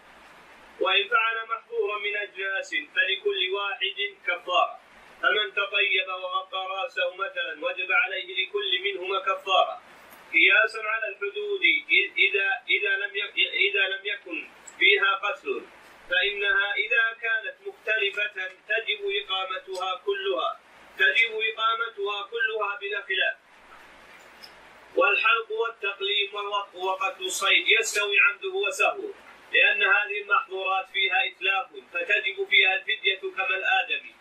[0.79, 4.79] وإن فعل محظورا من أجناس فلكل واحد كفارة.
[5.21, 9.81] فمن تطيب وغطى رأسه مثلا وجب عليه لكل منهما كفارة.
[10.33, 11.61] قياسا على الحدود
[12.17, 13.11] إذا إذا لم
[13.69, 15.65] إذا لم يكن فيها قتل.
[16.11, 20.59] فإنها إذا كانت مختلفة تجب إقامتها كلها
[20.97, 23.37] تجب إقامتها كلها بلا خلاف.
[24.95, 29.13] والحلق والتقليم والوقف وقتل الصيد يستوي عمده وسهوه
[29.53, 34.15] لأن هذه المحظورات فيها إتلاف فتجب فيها الفدية كما الآدمي.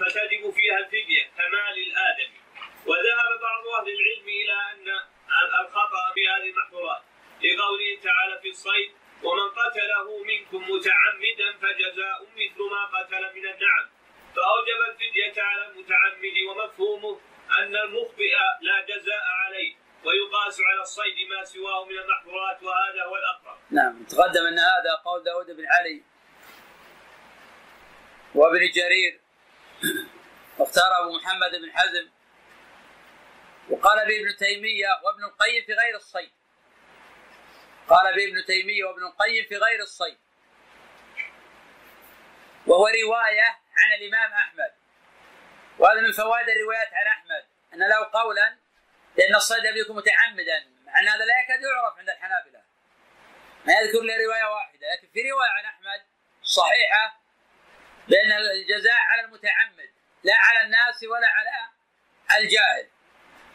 [0.00, 2.40] فتجب فيها الفدية كمال الآدمي.
[2.86, 5.00] وذهب بعض أهل العلم إلى أن
[5.60, 7.02] الخطأ في هذه المحظورات.
[7.42, 8.92] لقوله تعالى في الصيد
[9.24, 13.86] ومن قتله منكم متعمدا فجزاء مثل ما قتل من النعم.
[14.34, 17.20] فأوجب الفدية على المتعمد ومفهومه
[17.58, 23.58] أن المخطئ لا جزاء عليه ويقاس على الصيد ما سواه من المحظورات وهذا هو الأقرب.
[23.70, 26.02] نعم تقدم أن هذا قول داود بن علي
[28.34, 29.20] وابن جرير
[30.58, 32.10] واختار أبو محمد بن حزم
[33.70, 36.30] وقال به ابن تيمية وابن القيم في غير الصيد.
[37.92, 40.18] قال به ابن تيمية وابن القيم في غير الصيد.
[42.66, 44.72] وهو رواية عن الإمام أحمد.
[45.78, 47.44] وهذا من فوائد الروايات عن أحمد.
[47.74, 48.56] أن له قولا
[49.16, 50.66] لأن الصيد لم يكن متعمدا.
[50.86, 52.62] مع أن هذا لا يكاد يعرف عند الحنابلة.
[53.66, 54.86] ما يذكر لي رواية واحدة.
[54.92, 56.02] لكن في رواية عن أحمد
[56.42, 57.20] صحيحة
[58.08, 59.90] بأن الجزاء على المتعمد
[60.24, 61.68] لا على الناس ولا على
[62.40, 62.88] الجاهل.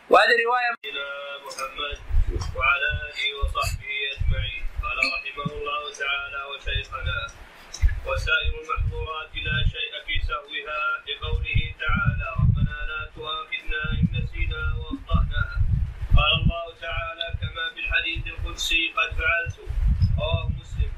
[0.10, 1.06] وهذه رواية إلى
[1.46, 2.17] محمد.
[2.56, 4.64] وعلى آله وصحبه أجمعين.
[4.84, 7.28] قال رحمه الله تعالى وشيخنا
[8.06, 15.44] وسائر المحظورات لا شيء في سهوها لقوله تعالى ربنا لا تؤاخذنا إن نسينا وأخطأنا
[16.18, 19.58] قال الله تعالى كما في الحديث القدسي قد فعلت
[20.20, 20.92] رواه مسلم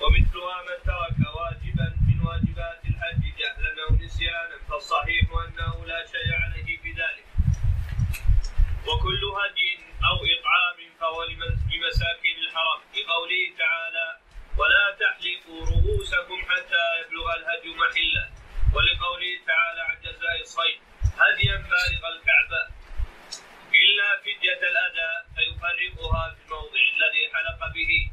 [0.00, 6.76] ومثلها من ترك واجبا من واجبات الحج جهلا أو نسيانا فالصحيح أنه لا شيء عليه
[6.82, 7.24] في ذلك
[8.88, 9.72] وكل هدي
[10.10, 11.24] أو إطعام فهو
[11.72, 14.16] لمساكين الحرم لقوله تعالى
[14.58, 18.26] ولا تحلقوا رؤوسكم حتى يبلغ الهدي محله
[18.74, 20.78] ولقوله تعالى عن جزاء الصيد
[21.22, 22.62] هديا بالغ الكعبة
[23.82, 28.10] إلا فدية الأذى فيفرقها في الموضع الذي حلق به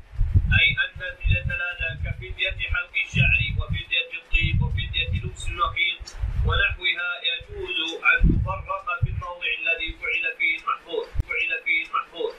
[0.60, 5.98] أي أن فدية الأذى كفدية حلق الشعر وفدية الطيب وفدية لبس النخيل
[6.46, 12.34] ونحوها يجوز أن تفرق في الموضع الذي فعل فيه المحظور فعل فيه المحظور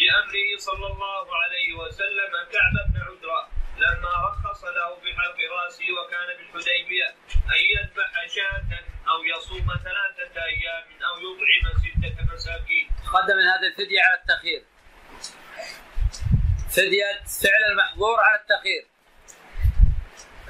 [0.00, 3.48] لأمره صلى الله عليه وسلم كعب بن عذرة
[3.78, 11.14] لما رخص له بحلق راسه وكان بالحديبية أن يذبح شاة أو يصوم ثلاثة أيام أو
[11.24, 12.88] يطعم ستة مساكين.
[13.04, 14.64] تقدم من هذه الفدية على التأخير.
[16.70, 18.86] فدية فعل المحظور على التأخير.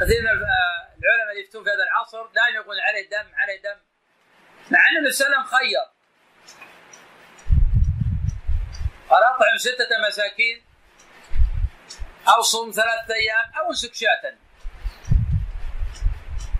[0.00, 3.80] كثير من العلماء اللي يفتون في هذا العصر دائما يقول عليه دم عليه دم
[4.70, 5.96] مع ان النبي صلى الله عليه وسلم خير
[9.10, 10.64] قال اطعم ستة مساكين
[12.46, 14.22] صوم ثلاثة أيام أو انسك شاة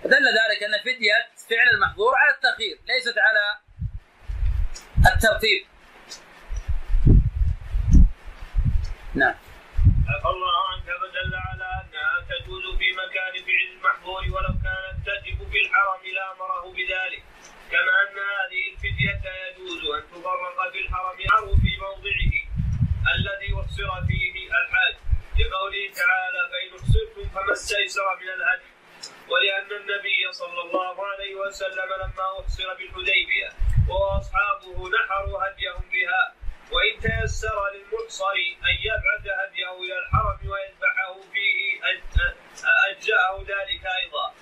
[0.05, 1.19] دل ذلك أن فدية
[1.49, 3.43] فعل المحظور على التأخير ليست على
[5.13, 5.65] الترتيب.
[9.15, 9.35] نعم.
[10.09, 15.59] عفى الله عنك فدل على أنها تجوز في مكان فعل المحظور ولو كانت تجب في
[15.65, 17.23] الحرم لامره بذلك
[17.71, 22.35] كما أن هذه الفدية يجوز أن تفرق في الحرم أو في موضعه
[23.15, 24.16] الذي احصر فيه
[25.39, 28.71] لقوله تعالى فإن احصرتم فما استيسر من الهدي.
[29.29, 33.49] ولأن النبي صلى الله عليه وسلم لما احصر بالحديبية
[33.89, 36.33] وأصحابه نحروا هديهم بها
[36.71, 38.37] وإن تيسر للمحصر
[38.69, 41.81] أن يبعث هديه إلى الحرم ويذبحه فيه
[42.89, 44.33] أجزأه ذلك أيضا.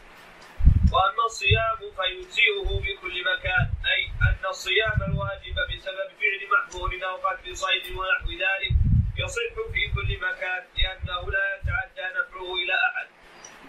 [0.94, 7.86] وأما الصيام فيجزئه بكل مكان أي أن الصيام الواجب بسبب فعل محظور أو قتل صيد
[7.98, 8.76] ونحو ذلك.
[9.18, 13.08] يصح في كل مكان لأنه لا يتعدى نفعه إلى أحد.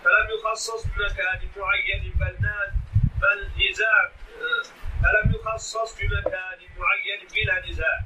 [0.05, 2.37] فلم يخصص بمكان معين بل
[3.23, 4.11] بل نزاع.
[5.03, 8.01] فلم يخصص بمكان معين بلا نزاع.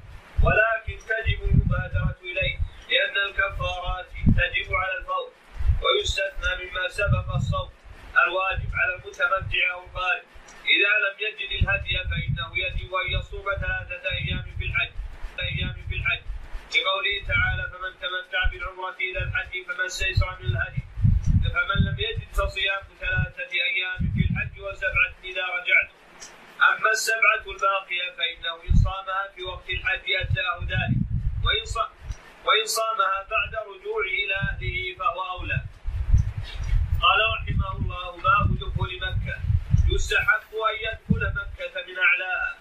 [0.45, 2.59] ولكن تجب المبادرة إليه
[2.91, 4.07] لأن الكفارات
[4.39, 5.33] تجب على الفور
[5.83, 7.71] ويستثنى مما سبق الصوم
[8.25, 10.23] الواجب على المتمتع أو القارئ
[10.75, 14.93] إذا لم يجد الهدي فإنه يجب أن يصوم ثلاثة أيام في الحج.
[15.41, 15.80] أيام
[16.77, 20.83] لقوله تعالى فمن تمتع بالعمرة إلى الحج فمن استيسر من الهدي.
[21.55, 25.91] فمن لم يجد فصيام ثلاثة أيام في الحج وسبعة إذا رجعت.
[26.71, 31.01] أما السبعة الباقية فإنه إن صامها في وقت الحج أجزاه ذلك.
[31.45, 31.65] وإن
[32.45, 35.61] وإن صامها بعد رجوعه إلى أهله فهو أولى.
[37.05, 39.37] قال رحمه الله باب دخول مكة.
[39.95, 42.59] يستحق أن يدخل مكة من أعلاها.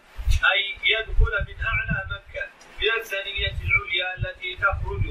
[0.53, 0.61] أي
[0.93, 2.18] يدخل من أعلى مكة
[2.81, 5.03] من الثنية العليا التي تخرج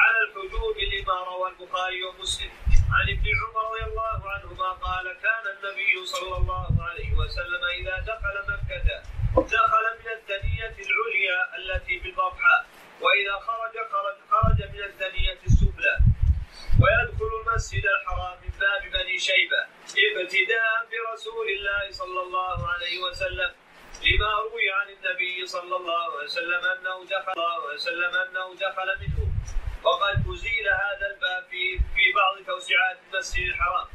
[0.00, 2.50] على الحدود لما روى البخاري ومسلم.
[2.96, 8.36] عن ابن عمر رضي الله عنهما قال كان النبي صلى الله عليه وسلم إذا دخل
[8.52, 9.02] مكة
[9.36, 12.66] دخل من الثنيه العليا التي بالبطحاء
[13.00, 15.94] وإذا خرج خرج خرج من الثنيه السفلى
[16.82, 19.62] ويدخل المسجد الحرام من باب بني شيبة
[20.20, 23.50] ابتداء برسول الله صلى الله عليه وسلم.
[24.06, 29.32] لما روي عن النبي صلى الله عليه وسلم أنه دخل الله وسلم أنه دخل منه.
[29.84, 33.86] وقد أزيل هذا الباب في في بعض توسعات المسجد الحرام.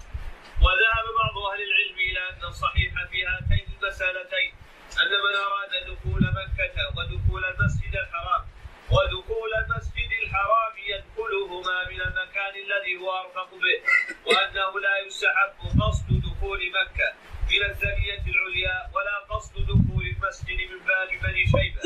[0.62, 4.54] وذهب بعض أهل العلم إلى أن الصحيح في هاتين المسألتين
[5.02, 8.44] أن من أراد دخول مكة ودخول المسجد الحرام
[8.92, 13.78] ودخول المسجد الحرام يدخلهما من المكان الذي هو أرفق به
[14.26, 17.14] وأنه لا يستحب قصد دخول مكة.
[17.52, 21.82] من الثانية العليا ولا قصد دخول المسجد من باب بني شيبة.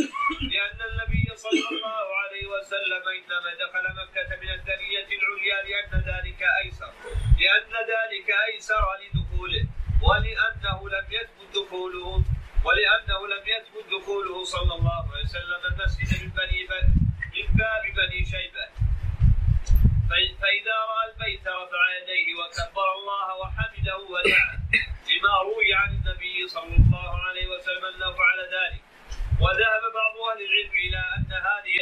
[0.53, 6.91] لأن النبي صلى الله عليه وسلم إنما دخل مكة من الثانية العليا لأن ذلك أيسر.
[7.41, 9.65] لأن ذلك أيسر لدخوله.
[10.01, 12.23] ولأنه لم يثبت دخوله.
[12.65, 16.61] ولأنه لم يثبت دخوله صلى الله عليه وسلم المسجد من بني
[17.35, 18.65] من باب بني شيبة.
[20.41, 24.59] فإذا رأى البيت رفع يديه وكبر الله وحمده ودعا.
[25.19, 28.81] لما روي عن النبي صلى الله عليه وسلم أنه فعل ذلك.
[29.41, 31.75] وذهب بعض أهل العلم إلى أن هذه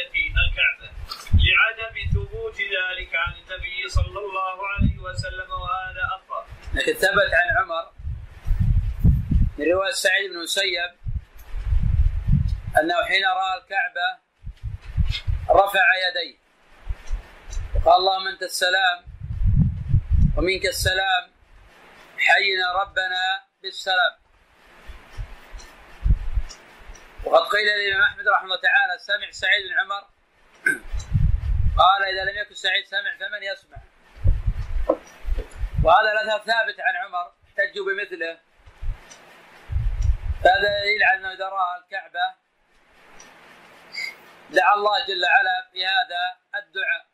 [0.44, 0.88] الكعبة
[1.34, 7.90] لعدم ثبوت ذلك عن النبي صلى الله عليه وسلم وهذا أقرب لكن ثبت عن عمر
[9.58, 10.90] من رواية سعيد بن مسيب
[12.80, 14.08] أنه حين رأى الكعبة
[15.50, 16.38] رفع يديه.
[17.74, 19.04] وقال اللهم أنت السلام
[20.36, 21.37] ومنك السلام
[22.18, 24.18] حينا ربنا بالسلام.
[27.24, 30.04] وقد قيل للإمام أحمد رحمه الله تعالى سمع سعيد بن عمر؟
[31.78, 33.78] قال إذا لم يكن سعيد سمع فمن يسمع؟
[35.84, 38.38] وهذا الأثر ثابت عن عمر احتجوا بمثله.
[40.44, 42.34] فهذا دليل على أنه إذا رأى الكعبة
[44.50, 47.06] دعا الله جل وعلا في هذا الدعاء.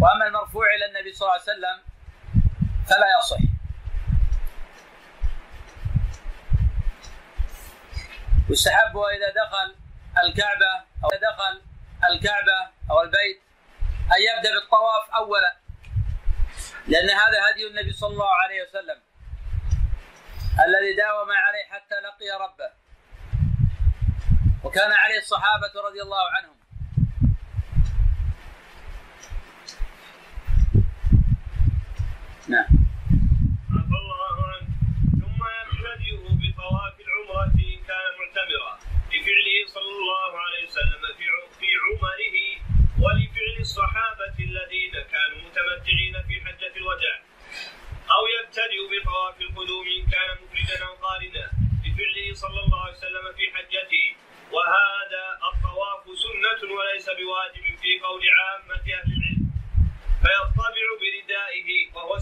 [0.00, 1.93] وأما المرفوع إلى النبي صلى الله عليه وسلم
[2.88, 3.38] فلا يصح.
[8.50, 9.76] يستحب إذا دخل
[10.24, 10.72] الكعبة
[11.04, 11.62] أو إذا دخل
[12.10, 12.58] الكعبة
[12.90, 13.42] أو البيت
[13.88, 15.56] أن يبدأ بالطواف اولا
[16.86, 19.00] لأن هذا هدي النبي صلى الله عليه وسلم.
[20.66, 22.70] الذي داوم عليه حتى لقي ربه.
[24.64, 26.53] وكان عليه الصحابة رضي الله عنهم.
[32.48, 32.68] نعم.
[33.76, 34.68] عفى الله عنه.
[35.20, 38.72] ثم يبتدئ بطواف العمرة إن كان معتمرا.
[39.12, 41.24] لفعله صلى الله عليه وسلم في
[41.58, 42.36] في عمره
[43.02, 47.18] ولفعل الصحابة الذين كانوا متمتعين في حجة الوداع.
[48.16, 51.46] أو يبتدئ بطواف القدوم إن كان مفردا أو قارنا.
[51.82, 54.06] بفعله صلى الله عليه وسلم في حجته.
[54.54, 59.44] وهذا الطواف سنة وليس بواجب في قول عامة أهل العلم
[60.22, 62.18] فيطبع بردائه وهو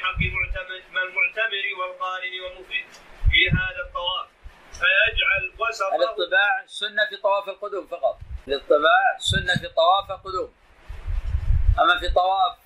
[0.00, 2.86] سنة في حق المعتمر والقارن والمفرد
[3.30, 4.28] في هذا الطواف.
[4.72, 8.18] فيجعل وسطه الاطباع سنة في طواف القدوم فقط.
[8.48, 10.54] الاطباع سنة في طواف القدوم.
[11.80, 12.58] أما في طواف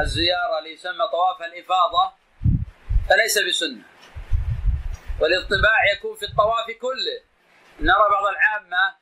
[0.00, 2.12] الزيارة اللي يسمى طواف الإفاضة
[3.08, 3.82] فليس بسنة.
[5.20, 7.20] والاطباع يكون في الطواف كله.
[7.80, 8.94] نرى بعض العامة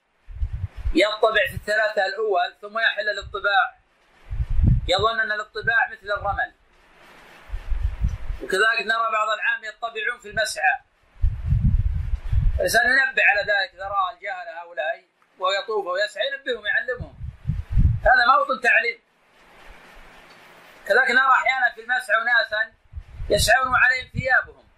[0.95, 3.79] يطبع في الثلاثة الأول ثم يحل الاطباع.
[4.89, 6.58] يظن أن الاطباع مثل الرمل.
[8.43, 10.81] وكذلك نرى بعض العام يطبعون في المسعى.
[12.61, 15.05] ينبه على ذلك إذا رأى الجهل هؤلاء
[15.39, 17.15] ويطوف ويسعى ينبههم يعلمهم.
[18.03, 19.01] هذا موطن تعليم.
[20.87, 22.75] كذلك نرى أحيانا في المسعى أناسا
[23.31, 24.69] يسعون عليهم ثيابهم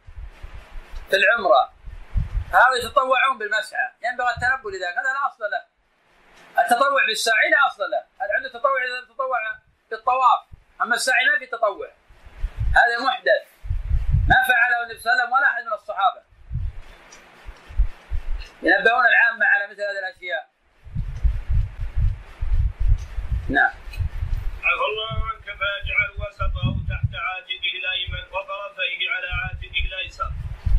[1.10, 1.72] في العمرة.
[2.52, 3.92] هؤلاء يتطوعون بالمسعى.
[4.02, 4.98] ينبغي التنبه لذلك.
[4.98, 5.64] هذا لا أصل له.
[6.62, 8.04] التطوع بالسعي لا أصل له.
[8.20, 9.38] هذا عنده تطوع إذا تطوع
[9.90, 10.40] بالطواف.
[10.82, 11.90] أما السعي ما في تطوع.
[12.74, 13.49] هذا محدث.
[14.30, 16.22] ما فعله النبي صلى الله عليه وسلم ولا أحد من الصحابة.
[18.62, 20.50] ينبهون العامة على مثل هذه الأشياء.
[23.48, 23.74] نعم.
[24.68, 30.30] عفى الله عنك فيجعل وسطه تحت عاتقه الايمن وطرفيه على عاتقه الايسر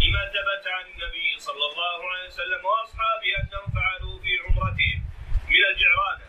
[0.01, 4.99] لما ثبت عن النبي صلى الله عليه وسلم وأصحابه أنهم فعلوا في عمرتهم
[5.51, 6.27] من الجعرانة.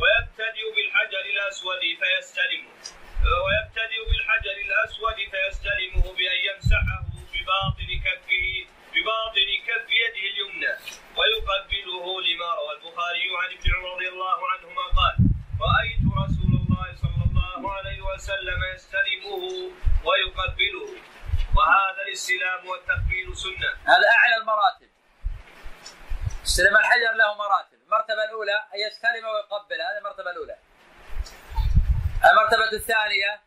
[0.00, 2.99] ويبتدئ بالحجر الأسود فيستلمه
[3.44, 7.00] ويبتدئ بالحجر الأسود فيستلمه بأن يمسحه
[7.32, 8.46] بباطن كفه
[8.94, 10.72] بباطن كف يده اليمنى
[11.18, 15.14] ويقبله لما روى البخاري عن ابن عمر رضي الله عنهما قال
[15.68, 19.42] رأيت رسول الله صلى الله عليه وسلم يستلمه
[20.04, 20.90] ويقبله
[21.56, 23.70] وهذا الاستلام والتقبيل سنة.
[23.84, 24.90] هذا أعلى المراتب.
[26.44, 27.78] استلم الحجر له مراتب.
[27.86, 29.80] المرتبة الأولى أن يستلم ويقبل.
[29.80, 30.56] هذه المرتبة الأولى.
[32.24, 33.40] المرتبة الثانية.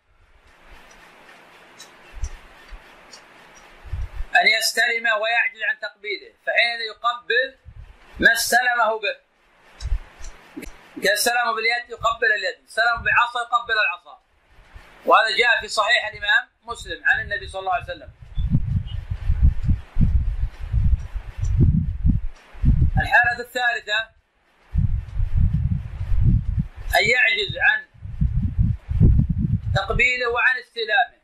[4.41, 7.57] أن يستلم ويعجز عن تقبيله فحين يقبل؟
[8.19, 9.17] ما استلمه به.
[11.13, 14.21] استلمه باليد يقبل اليد استلمه بعصا يقبل العصا.
[15.05, 18.11] وهذا جاء في صحيح الإمام مسلم عن النبي صلى الله عليه وسلم.
[22.97, 23.99] الحالة الثالثة
[26.99, 27.92] أن يعجز عن
[29.75, 31.17] تقبيله وعن استلامه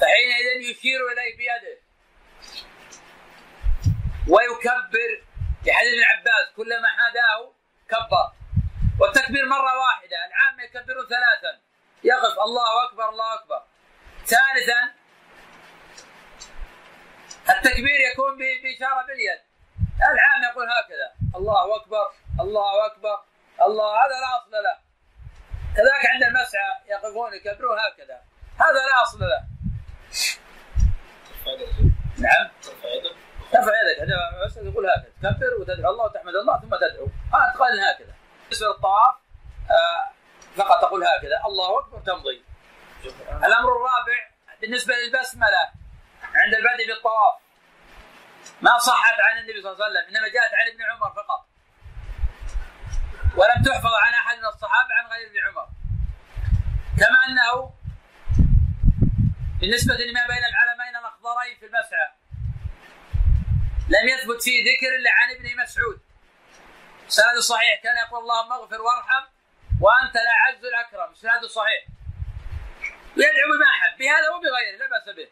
[0.00, 1.78] فحينئذ يشير إليه بيده.
[4.28, 5.10] ويكبر.
[5.64, 7.52] في حديث ابن عباس كلما حاداه
[7.88, 8.32] كبر.
[9.00, 11.60] والتكبير مرة واحدة العامة يكبرون ثلاثا.
[12.04, 13.62] يقف الله أكبر الله أكبر.
[14.26, 14.94] ثالثا
[17.50, 19.40] التكبير يكون بإشارة باليد.
[19.98, 23.20] العام يقول هكذا الله أكبر الله أكبر
[23.62, 24.85] الله هذا لا أصل له.
[25.76, 28.20] كذلك عند المسعى يقفون يكبرون هكذا.
[28.60, 29.42] هذا لا أصل له.
[32.18, 32.50] نعم.
[33.52, 34.72] ترفع يدك.
[34.72, 35.12] تقول هكذا.
[35.22, 37.08] تكبر وتدعو الله وتحمد الله ثم تدعو.
[37.34, 38.14] آه تقال هكذا.
[38.42, 39.14] بالنسبة للطواف
[39.70, 40.10] آه
[40.56, 41.42] فقط تقول هكذا.
[41.46, 42.44] الله أكبر تمضي.
[43.46, 45.70] الأمر الرابع بالنسبة للبسملة
[46.34, 47.34] عند البدء بالطواف.
[48.60, 51.46] ما صحت عن النبي صلى الله عليه وسلم إنما جاءت عن ابن عمر فقط.
[53.36, 55.68] ولم تحفظ عن أحد من الصحابة عن غير ابن عمر.
[56.98, 57.74] كما أنه
[59.60, 62.08] بالنسبة لما بين العلمين الأخضرين في المسعى
[63.88, 66.00] لم يثبت فيه ذكر إلا عن ابن مسعود.
[67.08, 67.82] سند صحيح.
[67.82, 69.24] كان يقول اللهم اغفر وارحم
[69.80, 71.14] وأنت الأعز الأكرم.
[71.14, 71.86] سند صحيح.
[73.16, 73.98] يدعو بما أحب.
[73.98, 75.28] بهذا وبغيره لا بأس به.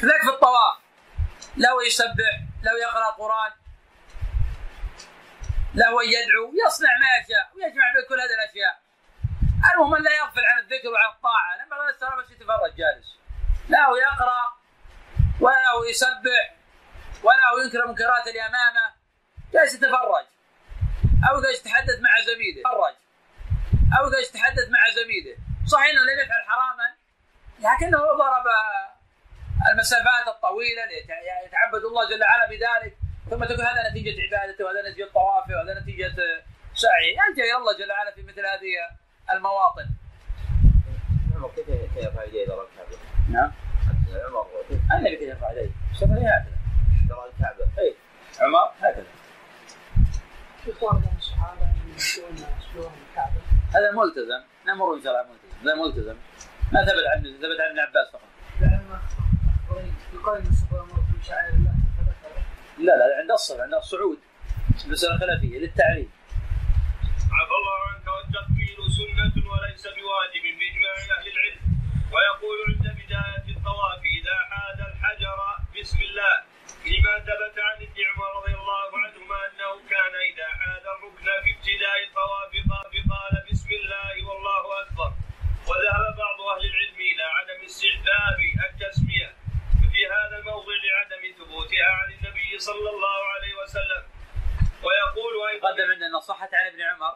[0.00, 0.78] كذلك في الطواف.
[1.56, 3.52] لو يسبح لو يقرأ القرآن
[5.74, 8.74] له ان يدعو يصنع ما يشاء ويجمع بين كل هذه الأشياء.
[9.72, 11.56] المهم لا يغفل عن الذكر وعن الطاعة.
[11.56, 13.18] لما لا بس يتفرج جالس
[13.68, 14.42] له يقرأ
[15.40, 16.54] وله يسبح
[17.22, 18.94] ولا ينكر منكرات اللي امامه
[19.52, 20.26] جالس يتفرج.
[21.30, 22.62] أو اذا يتحدث مع زميله.
[22.62, 22.96] تفرج
[23.98, 25.36] أو اذا يتحدث مع زميله.
[25.72, 26.94] صحيح إنه لم يفعل حراما
[27.58, 28.46] لكنه ضرب
[29.72, 30.82] المسافات الطويلة
[31.46, 32.96] يتعبد الله جل وعلا بذلك.
[33.30, 36.14] ثم تقول هذا نتيجة عبادته وهذا نتيجة طوافه وهذا نتيجة
[36.74, 38.72] سعي يلجا إلى الله جل وعلا في مثل هذه
[39.36, 39.88] المواطن.
[41.30, 42.46] نعم كيف يرفع يديه
[43.28, 43.52] نعم.
[44.92, 46.56] النبي كيف؟ يرفع يديه؟ سفر هكذا.
[47.08, 47.94] ترى الكعبه اي
[48.40, 49.06] عمر هكذا.
[51.16, 51.66] الصحابه
[53.74, 54.42] هذا ملتزم.
[54.66, 55.58] نمر إن شاء الله ملتزم.
[55.62, 56.16] هذا ملتزم.
[56.72, 58.28] ما ثبت عن ثبت عن ابن عباس فقط.
[62.78, 64.18] لا لا عند الصف عند الصعود.
[64.86, 66.10] مسألة خلافية للتعليم.
[67.38, 71.60] عفى الله عنك والتكبير سنة وليس بواجب بإجماع أهل العلم.
[72.12, 75.38] ويقول عند بداية الطواف إذا حاد الحجر
[75.80, 76.34] بسم الله.
[76.90, 81.98] لما ثبت عن ابن عمر رضي الله عنهما أنه كان إذا حاد الركن في ابتداء
[82.08, 82.52] الطواف
[83.12, 85.10] قال بسم الله والله أكبر.
[85.68, 89.43] وذهب بعض أهل العلم إلى عدم استحباب التسمية.
[90.06, 94.02] هذا الموضع لعدم ثبوتها عن النبي صلى الله عليه وسلم.
[94.84, 97.14] ويقول أيضا قدم عندنا صحت عن ابن عمر.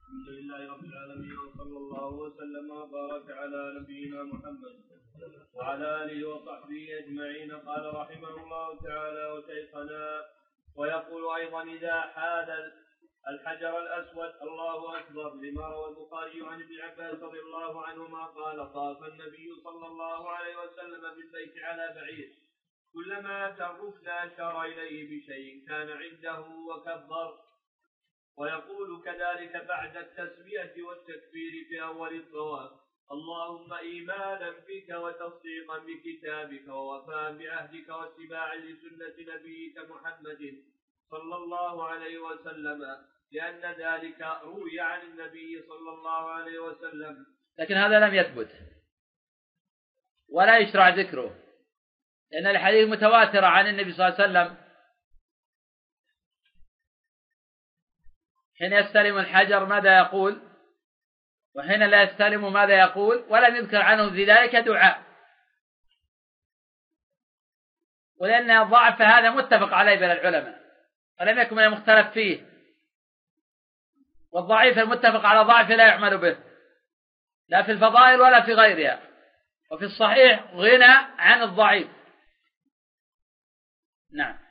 [0.00, 4.74] الحمد لله رب العالمين وصلى الله وسلم وبارك على نبينا محمد
[5.54, 7.52] وعلى آله وصحبه أجمعين.
[7.52, 10.24] قال رحمه الله تعالى وشيخنا
[10.76, 12.50] ويقول أيضا إذا حاد
[13.28, 19.02] الحجر الأسود الله أكبر لما روى البخاري عن ابن عباس رضي الله عنهما قال طاف
[19.02, 22.30] النبي صلى الله عليه وسلم بالبيت على بعير.
[22.94, 27.38] كلما اتى الركن أشار إليه بشيء كان عنده وكبر.
[28.36, 32.70] ويقول كذلك بعد التسمية والتكبير في أول الطواف
[33.12, 40.64] اللهم إيمانا بك وتصديقا بكتابك ووفاء بعهدك واتباعا لسنة نبيك محمد
[41.10, 42.80] صلى الله عليه وسلم.
[43.34, 47.26] لأن ذلك روي عن النبي صلى الله عليه وسلم.
[47.58, 48.48] لكن هذا لم يثبت.
[50.28, 51.40] ولا يشرع ذكره.
[52.30, 54.64] لأن الحديث متواترة عن النبي صلى الله عليه وسلم.
[58.58, 60.42] حين يستلم الحجر ماذا يقول؟
[61.54, 65.04] وحين لا يستلم ماذا يقول؟ ولم يذكر عنه في ذلك دعاء.
[68.20, 70.64] ولأن الضعف هذا متفق عليه بين العلماء.
[71.20, 72.53] ولم يكن من المختلف فيه.
[74.34, 76.36] والضعيف المتفق على ضعفه لا يعمل به.
[77.48, 79.00] لا في الفضائل ولا في غيرها.
[79.70, 81.88] وفي الصحيح غنى عن الضعيف.
[84.12, 84.43] نعم.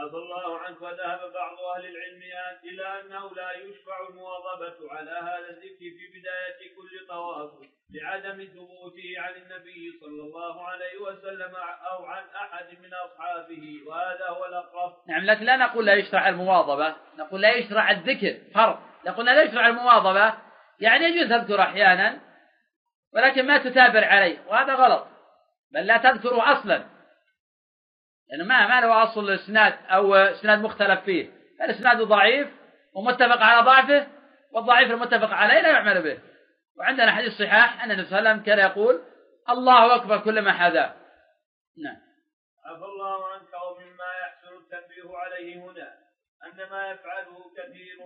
[0.00, 2.22] عفى الله عنك وذهب بعض أهل العلم
[2.64, 7.50] إلى أنه لا يشفع المواظبة على هذا الذكر في بداية كل طواف
[7.90, 11.54] لعدم ثبوته عن النبي صلى الله عليه وسلم
[11.90, 14.92] أو عن أحد من أصحابه وهذا هو الأقرب.
[15.08, 19.66] نعم لكن لا نقول لا يشرع المواظبة، نقول لا يشرع الذكر فرق، نقول لا يشرع
[19.66, 20.34] المواظبة
[20.80, 22.20] يعني يجوز تذكر أحيانا
[23.14, 25.06] ولكن ما تتابر عليه وهذا غلط.
[25.72, 26.89] بل لا تذكره أصلا.
[28.30, 31.30] لأنه ما ما له أصل إسناد أو إسناد مختلف فيه.
[31.60, 32.48] الإسناد ضعيف
[32.94, 34.06] ومتفق على ضعفه
[34.52, 36.18] والضعيف المتفق عليه لا يعمل به.
[36.78, 39.02] وعندنا حديث صحاح أن النبي صلى الله عليه وسلم كان يقول
[39.48, 40.96] الله أكبر كلما حذا.
[41.78, 41.96] نعم.
[42.64, 45.98] عفى الله عنك ومما يحسن التنبيه عليه هنا
[46.46, 47.98] أن ما يفعله كثير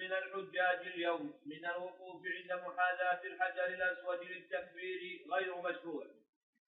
[0.00, 5.00] من الحجاج اليوم من الوقوف عند محاذاة الحجر الأسود للتكبير
[5.32, 6.06] غير مشروع.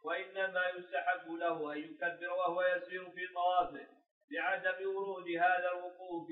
[0.03, 3.87] وإنما يستحب له أن يكبر وهو يسير في طوافه
[4.31, 6.29] لعدم ورود هذا الوقوف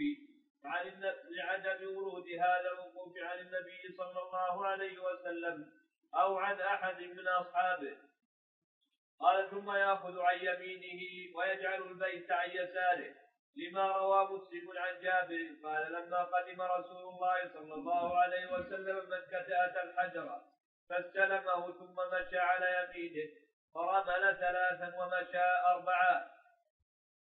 [0.64, 5.73] عن لعدم ورود هذا الوقوف عن النبي صلى الله عليه وسلم
[6.14, 7.97] أو عن أحد من أصحابه.
[9.21, 13.14] قال ثم يأخذ عن يمينه ويجعل البيت عن يساره
[13.57, 15.49] لما روى مسلم عن جابر.
[15.64, 20.41] قال لما قدم رسول الله صلى الله عليه وسلم مكة أتى الحجر
[20.89, 23.47] فاستلمه ثم مشى على يمينه.
[23.75, 26.31] فرمل ثلاثا ومشى أربعا.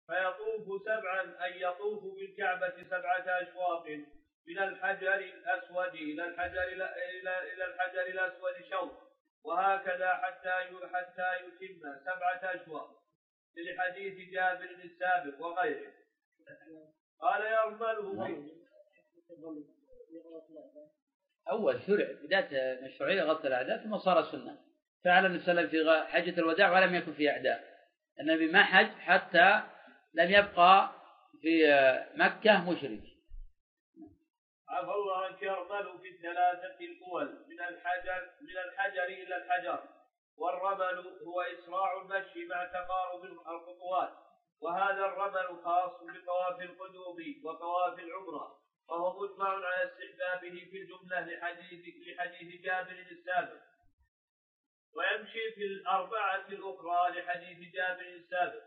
[0.06, 3.86] فيطوف سبعا أي يطوف بالكعبة سبعة أشواط.
[4.46, 8.92] من الحجر الأسود إلى الحجر إلى إلى الحجر الأسود شوط.
[9.44, 10.50] وهكذا حتى
[10.92, 12.98] حتى يتم سبعة أشواط.
[13.56, 15.92] لحديث جابر السابق وغيره.
[17.20, 18.48] قال يرمله
[21.50, 24.58] أول شرع بداية مشروعية غطى الأعداء ثم صار سنة.
[25.04, 27.64] فعل النبي صلى الله عليه وسلم في حجة الوداع ولم يكن في أعداء.
[28.20, 29.62] النبي ما حج حتى
[30.14, 30.90] لم يبقى
[31.42, 31.66] في
[32.14, 33.00] مكة مشرك.
[34.68, 39.82] عفى الله عنك يرمل في الثلاثة الأول من الحجر من الحجر إلى الحجر.
[40.36, 44.12] والرمل هو إسراع المشي مع تقارب الخطوات.
[44.60, 48.58] وهذا الرمل خاص بطواف القدوم وطواف العمرة.
[48.88, 53.60] وهو مجمع على استحبابه في الجملة لحديث لحديث جابر السابق.
[54.96, 58.62] ويمشي في الأربعة الأخرى لحديث جابر السابق.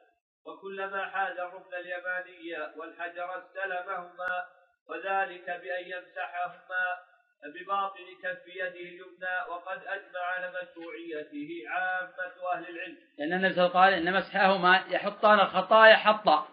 [0.46, 4.46] وكلما حاز الركن اليماني والحجر استلمهما
[4.90, 6.98] وذلك بأن يمسحهما
[7.46, 12.98] بباطن كف يده اليمنى وقد أجمع على مشروعيته عامة أهل العلم.
[13.18, 16.48] لأن النبي صلى الله عليه وسلم قال إن مسحهما يحطان الخطايا حطا.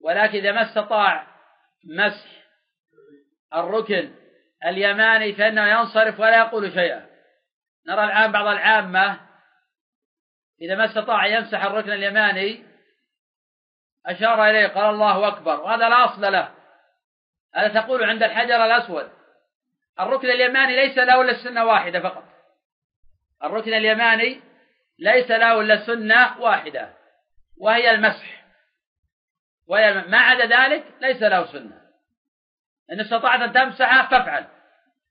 [0.00, 1.26] ولكن إذا ما استطاع
[1.84, 2.46] مسح
[3.54, 4.14] الركن
[4.64, 7.05] اليماني فإنه ينصرف ولا يقول شيئا.
[7.88, 9.20] نرى الآن بعض العامة
[10.60, 12.64] إذا ما استطاع يمسح الركن اليماني
[14.06, 15.60] أشار إليه قال الله أكبر.
[15.60, 16.54] وهذا لا أصل له.
[17.54, 19.10] هذا تقول عند الحجر الأسود.
[20.00, 22.24] الركن اليماني ليس له إلا السنة واحدة فقط.
[23.44, 24.40] الركن اليماني
[24.98, 26.94] ليس له إلا سنة واحدة
[27.58, 28.44] وهي المسح.
[29.66, 31.80] وهي ما عدا ذلك ليس له سنة.
[32.92, 34.46] إن استطعت أن تمسحه فافعل.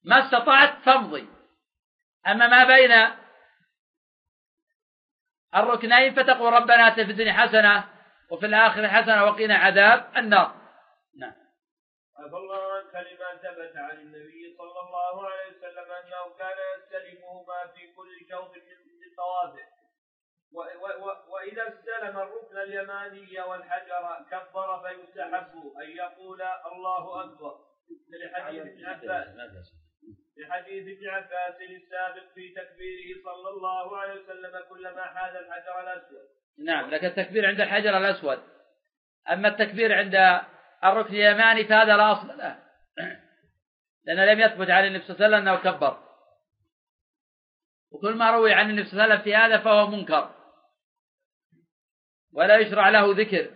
[0.04, 1.35] ما استطعت فامضي.
[2.28, 2.92] أما ما بين
[5.56, 7.84] الركنين فتقول ربنا آتنا في الدنيا حسنة
[8.32, 10.56] وفي الآخرة حسنة وقنا عذاب النار.
[11.18, 11.34] نعم.
[12.18, 17.94] عفى الله عنك لما ثبت عن النبي صلى الله عليه وسلم أنه كان يستلمهما في
[17.94, 19.76] كل شوط من طوافه
[21.28, 27.60] وإذا استلم الركن اليماني والحجر كبر فيستحب أن يقول الله أكبر.
[28.10, 29.85] لحديث ابن عباس
[30.38, 36.28] لحديث ابن عباس السابق في تكبيره صلى الله عليه وسلم كلما حاز الحجر الأسود.
[36.66, 38.40] نعم لكن التكبير عند الحجر الأسود.
[39.32, 40.42] أما التكبير عند
[40.84, 42.60] الركن اليماني فهذا لا أصل له.
[44.06, 46.06] لأنه لم يثبت عن النبي صلى الله عليه وسلم أنه كبر.
[47.92, 50.36] وكل ما روي عن النبي صلى الله عليه وسلم في هذا فهو منكر.
[52.34, 53.52] ولا يشرع له ذكر.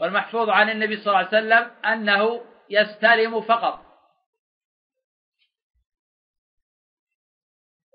[0.00, 3.87] والمحفوظ عن النبي صلى الله عليه وسلم أنه يستلم فقط.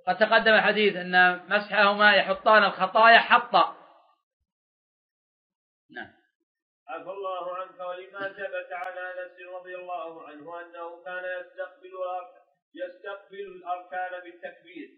[0.08, 3.76] قد تقدم الحديث أن مسحهما يحطان الخطايا حطا.
[5.90, 6.14] نعم.
[6.88, 11.94] عفى الله عنك ولما ثبت عن أنس رضي الله عنه أنه كان يستقبل
[12.76, 14.90] يستقبل الأركان بالتكبير.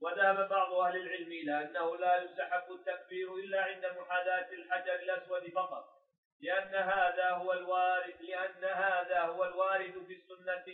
[0.00, 6.00] وذهب بعض أهل العلم إلى أنه لا يستحب التكبير إلا عند محاذاة الحجر الأسود فقط
[6.40, 10.64] لأن هذا هو الوارد لأن هذا هو الوارد في السنة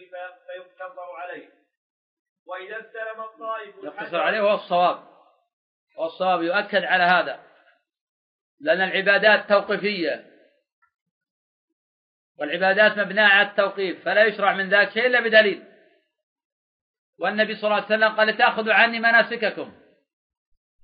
[0.47, 1.66] فيقتصر عليه.
[2.47, 4.99] وإذا استلم الطائف يقتصر عليه هو الصواب.
[5.97, 7.41] والصواب يؤكد على هذا.
[8.61, 10.27] لأن العبادات توقيفية.
[12.39, 14.05] والعبادات مبناة على التوقيف.
[14.05, 15.65] فلا يشرع من ذلك شيء إلا بدليل.
[17.19, 19.73] والنبي صلى الله عليه وسلم قال تأخذوا عني مناسككم.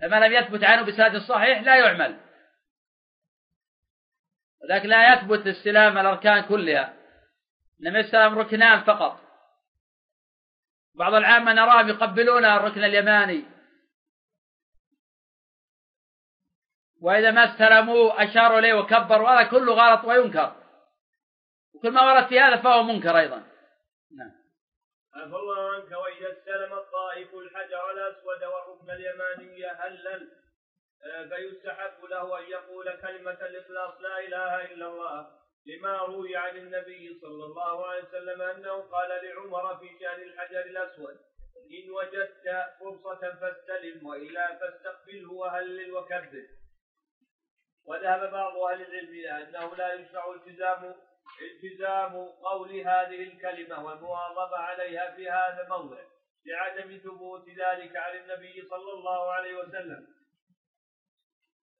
[0.00, 2.20] فما لم يثبت عنه بسند صحيح لا يعمل.
[4.62, 6.94] ولكن لا يثبت استلام الأركان كلها.
[7.80, 9.31] إنما يستلم ركنان فقط.
[10.94, 13.44] بعض العامة نراهم يقبلون الركن اليماني.
[17.00, 20.56] وإذا ما استلموه أشاروا إليه وكبروا هذا كله غلط وينكر.
[21.74, 23.36] وكل ما ورد في هذا فهو منكر أيضا.
[24.18, 24.32] نعم.
[25.14, 30.42] عفى الله عنك وإذا استلم الطائف الحجر الأسود والركن اليماني هلل
[31.04, 35.41] آه، فيستحب له أن يقول كلمة الإخلاص لا إله إلا الله.
[35.66, 41.16] لما روي عن النبي صلى الله عليه وسلم أنه قال لعمر في شأن الحجر الأسود
[41.56, 46.46] إن وجدت فرصة فاستلم وإلا فاستقبله وهلل وكبر.
[47.86, 50.94] وذهب بعض أهل العلم إلى أنه لا يشرع التزام
[51.42, 55.98] التزام قول هذه الكلمة والمواظبة عليها في هذا الموضع
[56.46, 60.06] لعدم ثبوت ذلك عن النبي صلى الله عليه وسلم.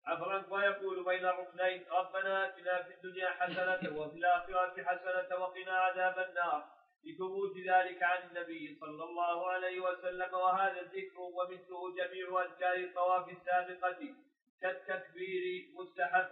[0.06, 6.68] عفوا ويقول بين الركنين ربنا آتنا في الدنيا حسنة وفي الآخرة حسنة وقنا عذاب النار.
[7.04, 14.14] لثبوت ذلك عن النبي صلى الله عليه وسلم وهذا الذكر ومثله جميع أذكار الطواف السابقة
[14.60, 16.28] كالتكبير مستحب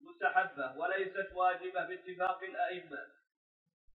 [0.00, 3.06] مستحبة وليست واجبة باتفاق الأئمة.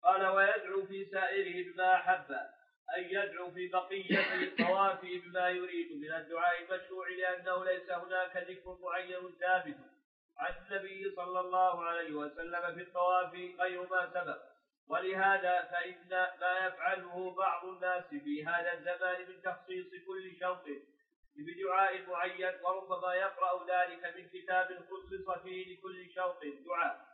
[0.04, 2.57] قال ويدعو في سائره بما أحب.
[2.98, 9.36] أن يدعو في بقية الطواف بما يريد من الدعاء المشروع لأنه ليس هناك ذكر معين
[9.40, 9.78] ثابت
[10.38, 14.38] عن النبي صلى الله عليه وسلم في الطواف غير ما سبق.
[14.90, 16.10] ولهذا فإن
[16.42, 20.66] ما يفعله بعض الناس في هذا الزمان من تخصيص كل شوط
[21.36, 27.07] بدعاء معين وربما يقرأ ذلك من كتاب خصص فيه لكل شوق دعاء.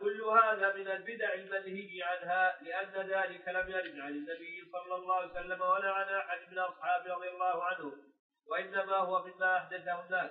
[0.00, 5.30] كل هذا من البدع المنهي عنها لأن ذلك لم يرد عن النبي صلى الله عليه
[5.30, 7.92] وسلم ولا عن أحد من أصحابه رضي الله عنه
[8.46, 10.30] وإنما هو مما أحدثه الناس.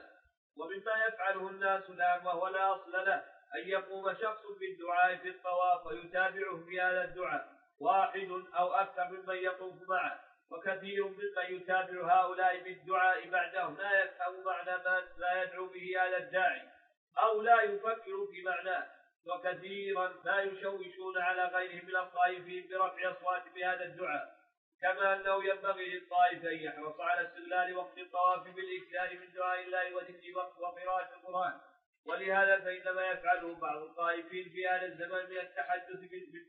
[0.58, 3.24] ومما يفعله الناس الآن وهو لا أصل له
[3.56, 7.48] أن يقوم شخص بالدعاء في الطواف ويتابعه في هذا الدعاء
[7.80, 10.20] واحد أو أكثر ممن يطوف معه
[10.52, 14.84] وكثير ممن يتابع هؤلاء بالدعاء بعدهم لا يفهم معنى
[15.18, 16.62] ما يدعو به هذا الداعي
[17.18, 18.95] أو لا يفكر في معناه.
[19.28, 24.36] وكثيرا ما يشوشون على غيرهم من الطائفين برفع أصوات بهذا الدعاء
[24.82, 30.38] كما أنه ينبغي للطائف أن يحرص على استغلال وقت الطواف بالإكثار من دعاء الله وذكر
[30.60, 31.60] وقراءة القرآن.
[32.06, 36.00] ولهذا فإنما يفعله بعض الطائفين في هذا الزمان من التحدث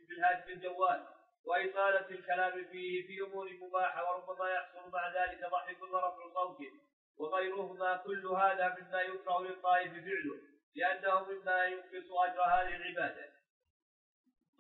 [0.09, 1.07] بالهاتف الجوال
[1.45, 6.59] وإطالة الكلام فيه في أمور مباحة وربما يحصل مع ذلك ضحك ورفع صوت
[7.19, 10.56] وغيرهما كل هذا مما يكره للطائف فعله.
[10.77, 13.37] لأنه مما ينقص أجر هذه العبادة.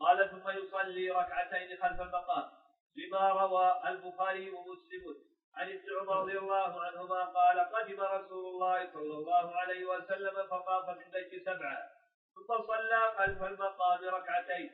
[0.00, 2.50] قال ثم يصلي ركعتين خلف المقام
[2.96, 5.16] لما روى البخاري ومسلم
[5.54, 10.88] عن ابن عمر رضي الله عنهما قال قدم رسول الله صلى الله عليه وسلم فطاف
[10.88, 11.88] البيت سبعا
[12.34, 14.70] ثم صلى خلف المقام ركعتين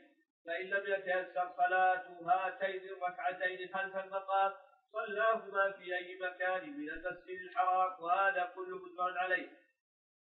[0.46, 4.52] فإن لم يتيسر صلاة هاتين الركعتين خلف المقام
[4.92, 9.48] صلاهما في أي مكان من المسجد الحرام وهذا كله مجمع عليه.